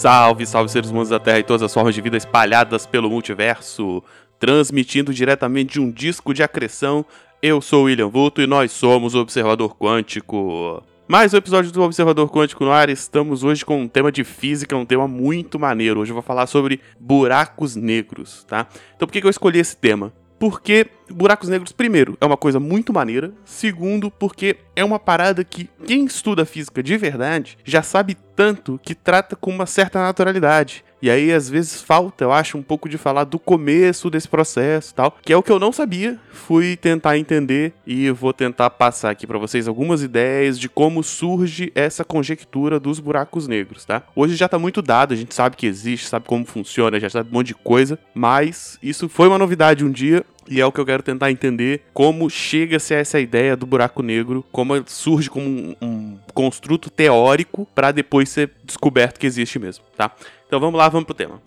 Salve, 0.00 0.46
salve 0.46 0.72
seres 0.72 0.88
humanos 0.88 1.10
da 1.10 1.18
Terra 1.18 1.40
e 1.40 1.42
todas 1.42 1.60
as 1.60 1.74
formas 1.74 1.94
de 1.94 2.00
vida 2.00 2.16
espalhadas 2.16 2.86
pelo 2.86 3.10
multiverso. 3.10 4.02
Transmitindo 4.38 5.12
diretamente 5.12 5.74
de 5.74 5.80
um 5.80 5.90
disco 5.90 6.32
de 6.32 6.42
acreção, 6.42 7.04
eu 7.42 7.60
sou 7.60 7.84
William 7.84 8.08
Vulto 8.08 8.40
e 8.40 8.46
nós 8.46 8.72
somos 8.72 9.14
o 9.14 9.20
Observador 9.20 9.76
Quântico. 9.76 10.82
Mais 11.06 11.34
um 11.34 11.36
episódio 11.36 11.70
do 11.70 11.82
Observador 11.82 12.30
Quântico 12.30 12.64
no 12.64 12.72
ar. 12.72 12.88
Estamos 12.88 13.44
hoje 13.44 13.62
com 13.62 13.82
um 13.82 13.86
tema 13.86 14.10
de 14.10 14.24
física, 14.24 14.74
um 14.74 14.86
tema 14.86 15.06
muito 15.06 15.58
maneiro. 15.58 16.00
Hoje 16.00 16.12
eu 16.12 16.14
vou 16.14 16.22
falar 16.22 16.46
sobre 16.46 16.80
buracos 16.98 17.76
negros, 17.76 18.42
tá? 18.44 18.68
Então 18.96 19.06
por 19.06 19.12
que 19.12 19.22
eu 19.22 19.28
escolhi 19.28 19.58
esse 19.58 19.76
tema? 19.76 20.14
Porque 20.40 20.86
buracos 21.10 21.50
negros, 21.50 21.70
primeiro, 21.70 22.16
é 22.18 22.24
uma 22.24 22.36
coisa 22.36 22.58
muito 22.58 22.94
maneira. 22.94 23.30
Segundo, 23.44 24.10
porque 24.10 24.56
é 24.74 24.82
uma 24.82 24.98
parada 24.98 25.44
que 25.44 25.68
quem 25.86 26.06
estuda 26.06 26.46
física 26.46 26.82
de 26.82 26.96
verdade 26.96 27.58
já 27.62 27.82
sabe 27.82 28.16
tanto 28.34 28.80
que 28.82 28.94
trata 28.94 29.36
com 29.36 29.50
uma 29.50 29.66
certa 29.66 30.00
naturalidade. 30.00 30.82
E 31.02 31.10
aí, 31.10 31.32
às 31.32 31.48
vezes, 31.48 31.80
falta, 31.80 32.24
eu 32.24 32.32
acho, 32.32 32.58
um 32.58 32.62
pouco 32.62 32.88
de 32.88 32.98
falar 32.98 33.24
do 33.24 33.38
começo 33.38 34.10
desse 34.10 34.28
processo 34.28 34.94
tal, 34.94 35.16
que 35.22 35.32
é 35.32 35.36
o 35.36 35.42
que 35.42 35.50
eu 35.50 35.58
não 35.58 35.72
sabia. 35.72 36.18
Fui 36.30 36.76
tentar 36.76 37.16
entender 37.16 37.72
e 37.86 38.10
vou 38.10 38.32
tentar 38.32 38.70
passar 38.70 39.10
aqui 39.10 39.26
para 39.26 39.38
vocês 39.38 39.66
algumas 39.66 40.02
ideias 40.02 40.58
de 40.58 40.68
como 40.68 41.02
surge 41.02 41.72
essa 41.74 42.04
conjectura 42.04 42.78
dos 42.78 43.00
buracos 43.00 43.48
negros, 43.48 43.84
tá? 43.84 44.02
Hoje 44.14 44.36
já 44.36 44.48
tá 44.48 44.58
muito 44.58 44.82
dado, 44.82 45.14
a 45.14 45.16
gente 45.16 45.34
sabe 45.34 45.56
que 45.56 45.66
existe, 45.66 46.06
sabe 46.06 46.26
como 46.26 46.44
funciona, 46.44 47.00
já 47.00 47.08
sabe 47.08 47.30
um 47.30 47.34
monte 47.34 47.48
de 47.48 47.54
coisa, 47.54 47.98
mas 48.14 48.78
isso 48.82 49.08
foi 49.08 49.28
uma 49.28 49.38
novidade 49.38 49.84
um 49.84 49.90
dia 49.90 50.24
e 50.48 50.60
é 50.60 50.66
o 50.66 50.72
que 50.72 50.80
eu 50.80 50.86
quero 50.86 51.02
tentar 51.02 51.30
entender 51.30 51.82
como 51.92 52.28
chega-se 52.28 52.94
a 52.94 52.98
essa 52.98 53.20
ideia 53.20 53.56
do 53.56 53.66
buraco 53.66 54.02
negro, 54.02 54.44
como 54.50 54.82
surge 54.86 55.30
como 55.30 55.46
um, 55.46 55.76
um 55.80 56.18
construto 56.34 56.90
teórico 56.90 57.66
para 57.74 57.92
depois 57.92 58.28
ser 58.28 58.52
descoberto 58.64 59.18
que 59.18 59.26
existe 59.26 59.58
mesmo, 59.58 59.84
tá? 59.96 60.14
Então 60.46 60.58
vamos 60.58 60.78
lá, 60.78 60.88
vamos 60.88 61.06
pro 61.06 61.14
tema. 61.14 61.40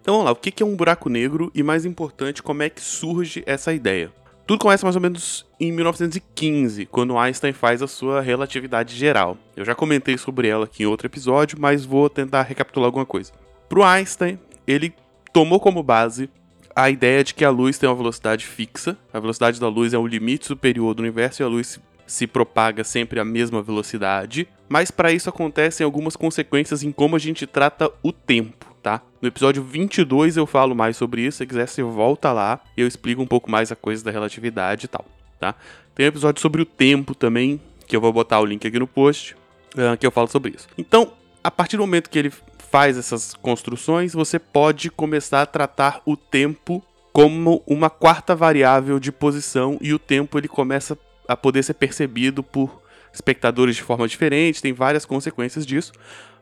Então 0.00 0.14
vamos 0.14 0.26
lá, 0.26 0.32
o 0.32 0.36
que 0.36 0.62
é 0.62 0.66
um 0.66 0.76
buraco 0.76 1.08
negro 1.08 1.50
e 1.54 1.62
mais 1.62 1.84
importante, 1.84 2.42
como 2.42 2.62
é 2.62 2.70
que 2.70 2.80
surge 2.80 3.42
essa 3.46 3.72
ideia? 3.72 4.10
Tudo 4.46 4.60
começa 4.60 4.86
mais 4.86 4.96
ou 4.96 5.02
menos 5.02 5.44
em 5.60 5.70
1915, 5.70 6.86
quando 6.86 7.18
Einstein 7.18 7.52
faz 7.52 7.82
a 7.82 7.86
sua 7.86 8.22
relatividade 8.22 8.96
geral. 8.96 9.36
Eu 9.54 9.62
já 9.62 9.74
comentei 9.74 10.16
sobre 10.16 10.48
ela 10.48 10.64
aqui 10.64 10.84
em 10.84 10.86
outro 10.86 11.06
episódio, 11.06 11.58
mas 11.60 11.84
vou 11.84 12.08
tentar 12.08 12.40
recapitular 12.40 12.86
alguma 12.86 13.04
coisa. 13.04 13.30
Para 13.68 13.92
Einstein, 13.92 14.38
ele 14.66 14.94
tomou 15.34 15.60
como 15.60 15.82
base 15.82 16.30
a 16.78 16.88
ideia 16.88 17.24
de 17.24 17.34
que 17.34 17.44
a 17.44 17.50
luz 17.50 17.76
tem 17.76 17.88
uma 17.88 17.96
velocidade 17.96 18.46
fixa, 18.46 18.96
a 19.12 19.18
velocidade 19.18 19.58
da 19.58 19.66
luz 19.66 19.92
é 19.92 19.98
o 19.98 20.06
limite 20.06 20.46
superior 20.46 20.94
do 20.94 21.00
universo 21.00 21.42
e 21.42 21.44
a 21.44 21.48
luz 21.48 21.80
se 22.06 22.24
propaga 22.24 22.84
sempre 22.84 23.18
à 23.18 23.24
mesma 23.24 23.60
velocidade, 23.60 24.46
mas 24.68 24.88
para 24.88 25.10
isso 25.10 25.28
acontecem 25.28 25.84
algumas 25.84 26.14
consequências 26.14 26.84
em 26.84 26.92
como 26.92 27.16
a 27.16 27.18
gente 27.18 27.48
trata 27.48 27.90
o 28.00 28.12
tempo, 28.12 28.72
tá? 28.80 29.02
No 29.20 29.26
episódio 29.26 29.60
22 29.60 30.36
eu 30.36 30.46
falo 30.46 30.72
mais 30.72 30.96
sobre 30.96 31.22
isso, 31.22 31.38
se 31.38 31.46
quiser 31.46 31.66
você 31.66 31.82
volta 31.82 32.32
lá 32.32 32.60
e 32.76 32.80
eu 32.80 32.86
explico 32.86 33.20
um 33.20 33.26
pouco 33.26 33.50
mais 33.50 33.72
a 33.72 33.76
coisa 33.76 34.04
da 34.04 34.12
relatividade 34.12 34.84
e 34.84 34.88
tal, 34.88 35.04
tá? 35.40 35.56
Tem 35.96 36.06
um 36.06 36.10
episódio 36.10 36.40
sobre 36.40 36.62
o 36.62 36.64
tempo 36.64 37.12
também, 37.12 37.60
que 37.88 37.96
eu 37.96 38.00
vou 38.00 38.12
botar 38.12 38.38
o 38.38 38.44
link 38.44 38.64
aqui 38.64 38.78
no 38.78 38.86
post, 38.86 39.34
uh, 39.74 39.96
que 39.98 40.06
eu 40.06 40.12
falo 40.12 40.28
sobre 40.28 40.52
isso. 40.56 40.68
Então, 40.78 41.12
a 41.42 41.50
partir 41.50 41.76
do 41.76 41.80
momento 41.80 42.08
que 42.08 42.18
ele 42.20 42.32
faz 42.70 42.96
essas 42.96 43.34
construções, 43.34 44.12
você 44.12 44.38
pode 44.38 44.90
começar 44.90 45.42
a 45.42 45.46
tratar 45.46 46.00
o 46.04 46.16
tempo 46.16 46.82
como 47.12 47.62
uma 47.66 47.90
quarta 47.90 48.34
variável 48.34 49.00
de 49.00 49.10
posição 49.10 49.78
e 49.80 49.92
o 49.92 49.98
tempo 49.98 50.38
ele 50.38 50.48
começa 50.48 50.96
a 51.26 51.36
poder 51.36 51.62
ser 51.62 51.74
percebido 51.74 52.42
por 52.42 52.82
espectadores 53.12 53.76
de 53.76 53.82
forma 53.82 54.06
diferente, 54.06 54.62
tem 54.62 54.72
várias 54.72 55.04
consequências 55.04 55.66
disso, 55.66 55.92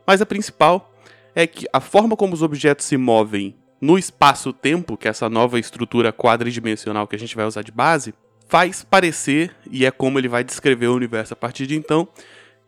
mas 0.05 0.21
a 0.21 0.25
principal 0.25 0.93
é 1.33 1.47
que 1.47 1.65
a 1.71 1.79
forma 1.79 2.15
como 2.15 2.33
os 2.33 2.41
objetos 2.41 2.85
se 2.85 2.97
movem 2.97 3.55
no 3.79 3.97
espaço-tempo, 3.97 4.97
que 4.97 5.07
é 5.07 5.11
essa 5.11 5.29
nova 5.29 5.59
estrutura 5.59 6.11
quadridimensional 6.11 7.07
que 7.07 7.15
a 7.15 7.19
gente 7.19 7.35
vai 7.35 7.45
usar 7.45 7.61
de 7.61 7.71
base, 7.71 8.13
faz 8.47 8.83
parecer, 8.83 9.55
e 9.69 9.85
é 9.85 9.91
como 9.91 10.17
ele 10.17 10.27
vai 10.27 10.43
descrever 10.43 10.87
o 10.87 10.95
universo 10.95 11.33
a 11.33 11.35
partir 11.35 11.67
de 11.67 11.75
então, 11.75 12.07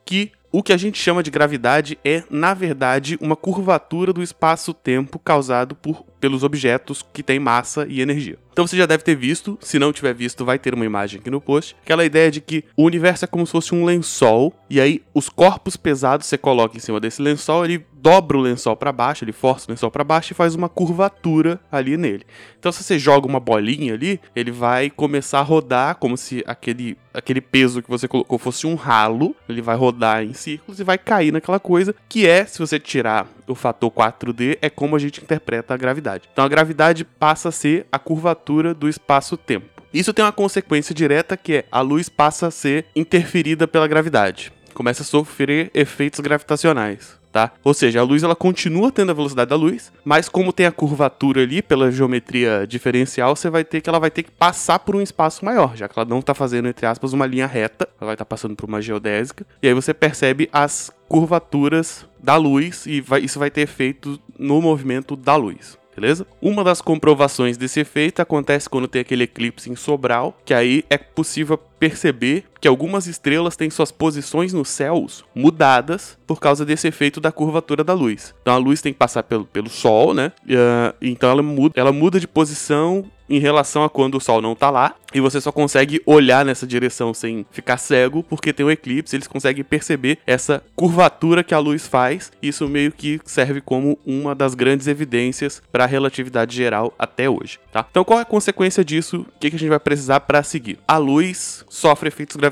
que 0.06 0.31
o 0.52 0.64
que 0.64 0.74
a 0.74 0.78
gente 0.78 0.98
chama 0.98 1.22
de 1.22 1.30
gravidade 1.30 1.98
é, 2.04 2.24
na 2.30 2.54
verdade, 2.54 3.18
uma 3.22 3.36
curvatura 3.36 4.12
do 4.12 4.24
espaço-tempo 4.24 5.20
causado 5.20 5.76
por, 5.76 6.04
pelos 6.19 6.44
objetos 6.44 7.06
que 7.13 7.24
têm 7.24 7.40
massa 7.40 7.85
e 7.90 8.02
energia. 8.02 8.38
Então 8.52 8.68
você 8.68 8.75
já 8.75 8.85
deve 8.85 9.03
ter 9.03 9.16
visto, 9.16 9.57
se 9.62 9.80
não 9.80 9.94
tiver 9.94 10.13
visto, 10.13 10.44
vai 10.44 10.59
ter 10.59 10.74
uma 10.74 10.85
imagem 10.85 11.19
aqui 11.22 11.30
no 11.30 11.40
post, 11.40 11.78
aquela 11.81 12.03
ideia 12.03 12.30
de 12.30 12.41
que 12.41 12.66
o 12.75 12.84
universo 12.84 13.24
é 13.24 13.28
como 13.28 13.46
se 13.46 13.53
fosse 13.53 13.74
um 13.74 13.85
lençol, 13.85 14.53
e 14.69 14.81
aí 14.81 15.02
os 15.13 15.29
corpos 15.29 15.78
pesados 15.78 16.28
você 16.28 16.38
coloca 16.38 16.75
em 16.75 16.79
cima 16.79 17.00
desse 17.00 17.22
lençol, 17.22 17.63
ele 17.63 17.85
dobra 17.94 18.38
o 18.38 18.41
lençol 18.41 18.75
para 18.75 18.91
baixo, 18.91 19.24
ele 19.24 19.31
força 19.31 19.68
o 19.68 19.72
lençol 19.72 19.90
para 19.90 20.03
baixo 20.03 20.34
e 20.34 20.35
faz 20.35 20.56
uma 20.56 20.68
curvatura 20.68 21.59
ali 21.72 21.96
nele. 21.96 22.25
Então 22.59 22.69
se 22.69 22.84
você 22.84 23.00
joga 23.00 23.25
uma 23.25 23.40
bolinha 23.40 23.94
ali, 23.94 24.19
ele 24.35 24.52
vai 24.52 24.90
começar 24.90 25.40
a 25.40 25.44
rodar 25.44 25.96
como 25.96 26.18
se 26.18 26.44
aquele, 26.46 26.97
aquele 27.13 27.40
peso 27.40 27.81
que 27.81 27.90
você 27.90 28.09
colocou 28.09 28.38
fosse 28.38 28.68
um 28.68 28.75
ralo, 28.75 29.34
ele 29.47 29.62
vai 29.62 29.78
rodar 29.78 30.22
em 30.22 30.34
círculos 30.34 30.81
e 30.81 30.84
vai 30.84 30.97
cair 30.97 31.31
naquela 31.31 31.62
coisa, 31.62 31.96
que 32.09 32.28
é, 32.28 32.46
se 32.46 32.59
você 32.59 32.78
tirar 32.78 33.25
o 33.52 33.56
fator 33.56 33.92
4D, 33.92 34.58
é 34.62 34.70
como 34.70 34.96
a 34.96 35.00
gente 35.00 35.22
interpreta 35.22 35.74
a 35.74 35.78
gravidade. 35.78 36.30
Então 36.32 36.46
a 36.46 36.50
gravidade 36.50 37.04
passa 37.04 37.50
a 37.50 37.52
ser 37.52 37.86
a 37.92 38.00
curvatura 38.00 38.74
do 38.74 38.88
espaço-tempo. 38.88 39.68
Isso 39.94 40.14
tem 40.14 40.24
uma 40.24 40.32
consequência 40.32 40.94
direta 40.94 41.36
que 41.36 41.54
é 41.56 41.66
a 41.72 41.82
luz 41.82 42.09
passa 42.09 42.48
a 42.48 42.52
ser 42.52 42.86
interferida 42.96 43.68
pela 43.68 43.88
gravidade. 43.88 44.54
Começa 44.74 45.02
a 45.02 45.06
sofrer 45.06 45.72
efeitos 45.74 46.20
gravitacionais 46.20 47.19
tá? 47.31 47.51
Ou 47.63 47.73
seja, 47.73 48.00
a 48.00 48.03
luz 48.03 48.23
ela 48.23 48.35
continua 48.35 48.91
tendo 48.91 49.12
a 49.12 49.13
velocidade 49.13 49.50
da 49.50 49.56
luz, 49.56 49.91
mas 50.03 50.28
como 50.29 50.53
tem 50.53 50.66
a 50.66 50.72
curvatura 50.72 51.41
ali 51.41 51.62
pela 51.62 51.91
geometria 51.91 52.66
diferencial, 52.67 53.35
você 53.35 53.50
vai 53.50 53.63
ter 53.63 53.81
que 53.81 53.90
ela 53.90 54.00
vai 54.00 54.12
ter 54.12 54.23
que 54.23 54.31
passar 54.31 54.79
por 54.79 54.95
um 54.95 55.01
espaço 55.01 55.44
maior, 55.45 55.75
já 55.75 55.88
que 55.88 55.97
ela 55.97 56.07
não 56.07 56.19
está 56.19 56.34
fazendo 56.34 56.67
entre 56.67 56.85
aspas 56.85 57.13
uma 57.13 57.25
linha 57.25 57.47
reta, 57.47 57.88
ela 58.00 58.07
vai 58.07 58.16
estar 58.16 58.25
tá 58.25 58.29
passando 58.29 58.56
por 58.56 58.67
uma 58.67 58.81
geodésica, 58.81 59.45
e 59.62 59.67
aí 59.67 59.73
você 59.73 59.94
percebe 59.94 60.50
as 60.51 60.91
curvaturas 61.07 62.06
da 62.22 62.35
luz 62.35 62.85
e 62.85 63.01
vai, 63.01 63.22
isso 63.22 63.40
vai 63.40 63.50
ter 63.50 63.61
efeito 63.61 64.19
no 64.38 64.61
movimento 64.61 65.16
da 65.16 65.35
luz 65.35 65.79
beleza? 66.00 66.25
Uma 66.41 66.63
das 66.63 66.81
comprovações 66.81 67.57
desse 67.57 67.81
efeito 67.81 68.22
acontece 68.22 68.69
quando 68.69 68.88
tem 68.88 69.01
aquele 69.01 69.25
eclipse 69.25 69.69
em 69.69 69.75
Sobral, 69.75 70.38
que 70.46 70.53
aí 70.53 70.85
é 70.90 70.97
possível 70.97 71.57
perceber 71.57 72.46
que 72.59 72.68
algumas 72.68 73.08
estrelas 73.08 73.56
têm 73.56 73.70
suas 73.70 73.92
posições 73.92 74.53
nos 74.53 74.70
céus 74.70 75.24
mudadas 75.34 76.18
por 76.28 76.40
causa 76.40 76.66
desse 76.66 76.88
efeito 76.88 77.20
da 77.20 77.31
curvatura 77.31 77.84
da 77.84 77.94
luz. 77.94 78.34
Então 78.42 78.53
a 78.53 78.58
luz 78.58 78.81
tem 78.81 78.94
que 78.94 79.00
passar 79.00 79.24
pelo, 79.24 79.46
pelo 79.46 79.70
Sol, 79.70 80.14
né? 80.14 80.31
Uh, 80.44 80.96
então 81.02 81.30
ela 81.30 81.42
muda, 81.42 81.74
ela 81.80 81.92
muda 81.92 82.20
de 82.20 82.28
posição 82.28 83.06
em 83.30 83.40
relação 83.40 83.84
a 83.84 83.90
quando 83.90 84.16
o 84.16 84.20
Sol 84.20 84.42
não 84.42 84.56
tá 84.56 84.70
lá, 84.70 84.96
e 85.14 85.22
você 85.22 85.40
só 85.40 85.52
consegue 85.52 86.02
olhar 86.06 86.44
nessa 86.44 86.66
direção 86.66 87.14
sem 87.14 87.46
ficar 87.52 87.78
cego, 87.78 88.24
porque 88.24 88.52
tem 88.52 88.66
um 88.66 88.72
eclipse, 88.72 89.16
eles 89.16 89.28
conseguem 89.28 89.64
perceber 89.64 90.20
essa 90.26 90.64
curvatura 90.76 91.44
que 91.44 91.53
a 91.53 91.59
luz 91.59 91.88
faz. 91.88 92.31
Isso 92.41 92.68
meio 92.68 92.91
que 92.91 93.20
serve 93.26 93.62
como 93.62 93.97
uma 94.06 94.36
das 94.36 94.53
grandes 94.53 94.88
evidências 94.88 95.62
para 95.72 95.84
a 95.84 95.88
relatividade 95.88 96.56
geral 96.56 96.94
até 96.97 97.30
hoje, 97.30 97.59
tá? 97.72 97.86
Então 97.90 98.03
qual 98.03 98.20
é 98.20 98.24
a 98.24 98.26
consequência 98.26 98.84
disso? 98.84 99.26
O 99.36 99.40
que, 99.40 99.50
que 99.50 99.56
a 99.56 99.59
gente 99.59 99.70
vai 99.70 99.80
precisar 99.80 100.22
para 100.22 100.44
seguir? 100.44 100.80
A 100.88 100.97
luz 100.97 101.66
sofre 101.70 102.08
efeitos 102.08 102.36
gravitacionais, 102.36 102.49